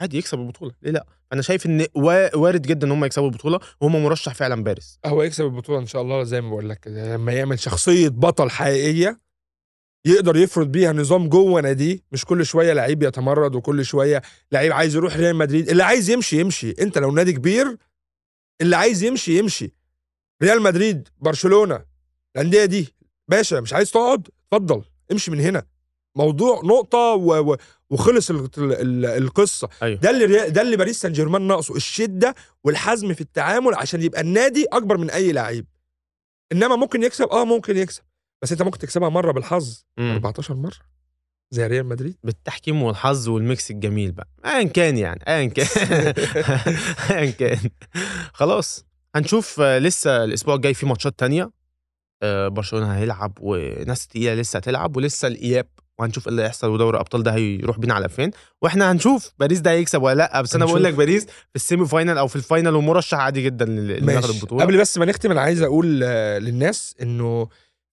عادي 0.00 0.18
يكسب 0.18 0.38
البطولة. 0.38 0.72
ليه 0.82 0.90
لأ؟ 0.90 1.06
أنا 1.32 1.42
شايف 1.42 1.66
إن 1.66 1.86
وا- 1.94 2.36
وارد 2.36 2.62
جدا 2.62 2.86
إن 2.86 2.92
هم 2.92 3.04
يكسبوا 3.04 3.26
البطولة 3.26 3.60
وهم 3.80 4.04
مرشح 4.04 4.34
فعلا 4.34 4.62
باريس. 4.64 4.98
هو 5.06 5.22
يكسب 5.22 5.44
البطولة 5.44 5.78
إن 5.78 5.86
شاء 5.86 6.02
الله 6.02 6.22
زي 6.22 6.40
ما 6.40 6.50
بقول 6.50 6.68
لك 6.68 6.78
لما 6.86 7.32
يعمل 7.32 7.58
شخصية 7.58 8.08
بطل 8.08 8.50
حقيقية 8.50 9.20
يقدر 10.04 10.36
يفرض 10.36 10.66
بيها 10.72 10.92
نظام 10.92 11.28
جوه 11.28 11.60
ناديه. 11.60 11.98
مش 12.12 12.24
كل 12.24 12.46
شوية 12.46 12.72
لعيب 12.72 13.02
يتمرد 13.02 13.54
وكل 13.54 13.84
شوية 13.84 14.22
لعيب 14.52 14.72
عايز 14.72 14.96
يروح 14.96 15.16
ريال 15.16 15.36
مدريد. 15.36 15.68
اللي 15.68 15.82
عايز 15.84 16.10
يمشي 16.10 16.40
يمشي. 16.40 16.70
انت 16.70 16.98
لو 16.98 17.10
نادي 17.10 17.32
كبير 17.32 17.76
اللي 18.60 18.76
عايز 18.76 19.02
يمشي 19.02 19.38
يمشي. 19.38 19.72
ريال 20.42 20.62
مدريد 20.62 21.08
برشلونة 21.18 21.84
الأندية 22.36 22.64
دي. 22.64 22.94
باشا 23.28 23.56
مش 23.56 23.72
عايز 23.72 23.90
تقعد؟ 23.90 24.28
اتفضل 24.52 24.82
امشي 25.12 25.30
من 25.30 25.40
هنا. 25.40 25.66
موضوع 26.16 26.60
نقطة 26.64 26.98
و... 26.98 27.52
و... 27.52 27.56
وخلص 27.90 28.30
ال... 28.30 28.48
ال... 28.58 29.06
القصة. 29.06 29.68
أيوه. 29.82 30.00
ده 30.00 30.10
اللي 30.10 30.50
ده 30.50 30.62
اللي 30.62 30.76
باريس 30.76 31.00
سان 31.00 31.12
جيرمان 31.12 31.42
ناقصه 31.42 31.76
الشدة 31.76 32.34
والحزم 32.64 33.14
في 33.14 33.20
التعامل 33.20 33.74
عشان 33.74 34.02
يبقى 34.02 34.20
النادي 34.20 34.64
أكبر 34.72 34.96
من 34.96 35.10
أي 35.10 35.32
لعيب. 35.32 35.66
إنما 36.52 36.76
ممكن 36.76 37.02
يكسب؟ 37.02 37.28
آه 37.28 37.44
ممكن 37.44 37.76
يكسب. 37.76 38.02
بس 38.42 38.52
انت 38.52 38.62
ممكن 38.62 38.78
تكسبها 38.78 39.08
مرة 39.08 39.32
بالحظ. 39.32 39.84
مم. 39.98 40.10
14 40.12 40.54
مرة؟ 40.54 40.76
زي 41.50 41.66
ريال 41.66 41.86
مدريد؟ 41.86 42.16
بالتحكيم 42.24 42.82
والحظ 42.82 43.28
وال 43.28 43.45
mix 43.45 43.70
الجميل 43.70 44.12
بقى. 44.12 44.28
ايا 44.46 44.62
كان 44.62 44.98
يعني 44.98 45.20
ايا 45.28 45.46
كان. 45.46 45.66
ايا 47.18 47.30
كان. 47.30 47.58
خلاص 48.32 48.84
هنشوف 49.14 49.60
لسه 49.60 50.24
الأسبوع 50.24 50.54
الجاي 50.54 50.74
في 50.74 50.86
ماتشات 50.86 51.18
تانية. 51.18 51.50
آه، 52.22 52.48
برشلونة 52.48 52.96
هيلعب 52.96 53.32
وناس 53.40 54.06
تقيلة 54.06 54.34
لسه 54.34 54.56
هتلعب 54.56 54.96
ولسه 54.96 55.28
الإياب. 55.28 55.66
وهنشوف 55.98 56.26
إيه 56.26 56.30
اللي 56.30 56.42
هيحصل 56.42 56.68
ودوري 56.70 56.96
الأبطال 56.96 57.22
ده 57.22 57.34
هيروح 57.34 57.78
بينا 57.78 57.94
على 57.94 58.08
فين. 58.08 58.30
وإحنا 58.62 58.92
هنشوف 58.92 59.32
باريس 59.38 59.58
ده 59.60 59.70
هيكسب 59.70 60.02
ولا 60.02 60.14
لأ. 60.14 60.40
بس 60.40 60.54
أنا. 60.54 60.64
بقول 60.64 60.84
لك 60.84 60.94
باريس 60.94 61.24
في 61.26 61.56
ال 61.56 61.62
semi 61.62 61.86
final 61.86 62.18
أو 62.18 62.28
في 62.28 62.36
ال 62.36 62.42
final 62.42 62.74
ومرشح 62.74 63.18
عادي 63.18 63.42
جدا 63.42 63.64
ماشي. 64.02 64.32
البطولة. 64.32 64.64
قبل 64.64 64.78
بس 64.80 64.98
ما 64.98 65.04
نختم 65.04 65.30
أنا 65.30 65.40
عايز 65.40 65.62
أقول 65.62 66.00
آه، 66.04 66.38
للناس 66.38 66.94
إنه 67.02 67.48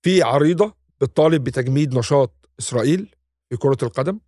في 0.06 0.22
عريضة 0.24 0.74
بتطالب 1.02 1.44
بتجميد 1.44 1.98
نشاط 1.98 2.50
إسرائيل 2.60 3.10
في 3.50 3.58
كرة 3.58 3.78
القدم. 3.84 4.20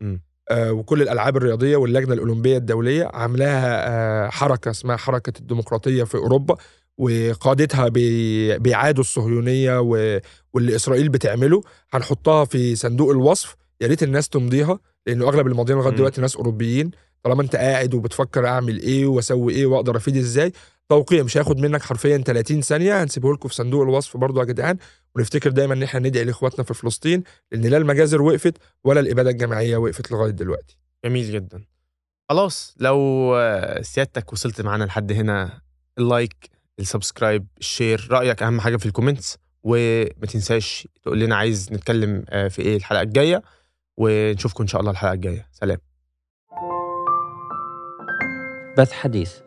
آه 0.49 0.71
وكل 0.71 1.01
الألعاب 1.01 1.37
الرياضية 1.37 1.77
واللجنة 1.77 2.13
الأولمبية 2.13 2.57
الدولية 2.57 3.09
عاملاها 3.13 3.87
آه 3.89 4.29
حركة 4.29 4.71
اسمها 4.71 4.97
حركة 4.97 5.33
الديمقراطية 5.39 6.03
في 6.03 6.15
أوروبا 6.17 6.55
وقادتها 6.97 7.87
بي- 7.87 8.59
بيعادوا 8.59 9.03
الصهيونية 9.03 9.79
و- 9.81 10.19
واللي 10.53 10.75
إسرائيل 10.75 11.09
بتعمله 11.09 11.61
هنحطها 11.91 12.45
في 12.45 12.75
صندوق 12.75 13.09
الوصف 13.11 13.55
يا 13.81 13.87
ريت 13.87 14.03
الناس 14.03 14.29
تمضيها 14.29 14.79
لأنه 15.07 15.27
أغلب 15.27 15.47
الماضيين 15.47 15.79
لغاية. 15.79 15.95
دلوقتي 15.95 16.21
ناس 16.21 16.35
أوروبيين 16.35 16.91
طالما 17.23 17.41
أنت 17.41 17.55
قاعد 17.55 17.93
وبتفكر 17.93 18.47
أعمل 18.47 18.79
إيه 18.79 19.07
وأسوي 19.07 19.53
إيه 19.53 19.65
وأقدر 19.65 19.97
أفيد 19.97 20.17
إزاي 20.17 20.51
توقيع 20.89 21.23
مش 21.23 21.37
هياخد 21.37 21.59
منك 21.59 21.81
حرفيا 21.81 22.17
30 22.17 22.61
ثانية 22.61 23.03
هنسيبه 23.03 23.33
لكم 23.33 23.49
في 23.49 23.55
صندوق 23.55 23.83
الوصف 23.83 24.17
برضو 24.17 24.39
يا 24.39 24.45
جدعان. 24.45 24.77
ونفتكر 25.15 25.49
دايما 25.49 25.73
إن 25.73 25.83
إحنا 25.83 25.99
ندعي 25.99 26.23
لإخواتنا 26.23 26.63
في 26.65 26.73
فلسطين 26.73 27.23
لأن 27.51 27.61
لا 27.61 27.77
المجازر 27.77 28.21
وقفت 28.21 28.57
ولا 28.83 28.99
الإبادة 28.99 29.29
الجماعية 29.29 29.77
وقفت 29.77 30.11
لغاية 30.11 30.31
دلوقتي. 30.31 30.77
جميل 31.05 31.31
جدا. 31.31 31.65
خلاص 32.29 32.75
لو 32.79 33.33
سيادتك 33.81 34.33
وصلت 34.33 34.61
معانا 34.61 34.83
لحد 34.83 35.11
هنا 35.11 35.61
ال 35.97 36.08
like 36.08 36.49
ال 36.79 36.86
subscribe 36.86 37.47
ال 37.59 37.67
share 37.67 38.07
رأيك 38.11 38.43
أهم 38.43 38.59
حاجة 38.59 38.77
في 38.77 38.85
ال 38.85 38.91
comments 38.91 39.37
وما 39.63 40.25
تنساش 40.29 40.87
تقول 41.03 41.19
لنا 41.19 41.35
عايز 41.35 41.73
نتكلم 41.73 42.25
آه، 42.29 42.47
في 42.47 42.61
إيه 42.61 42.75
الحلقة 42.77 43.01
الجاية 43.01 43.41
ونشوفكم 43.97 44.63
إن 44.63 44.67
شاء 44.67 44.81
الله 44.81 44.91
الحلقة 44.91 45.13
الجاية. 45.13 45.47
سلام. 45.51 45.77
بث 48.77 48.91
حديث. 48.91 49.46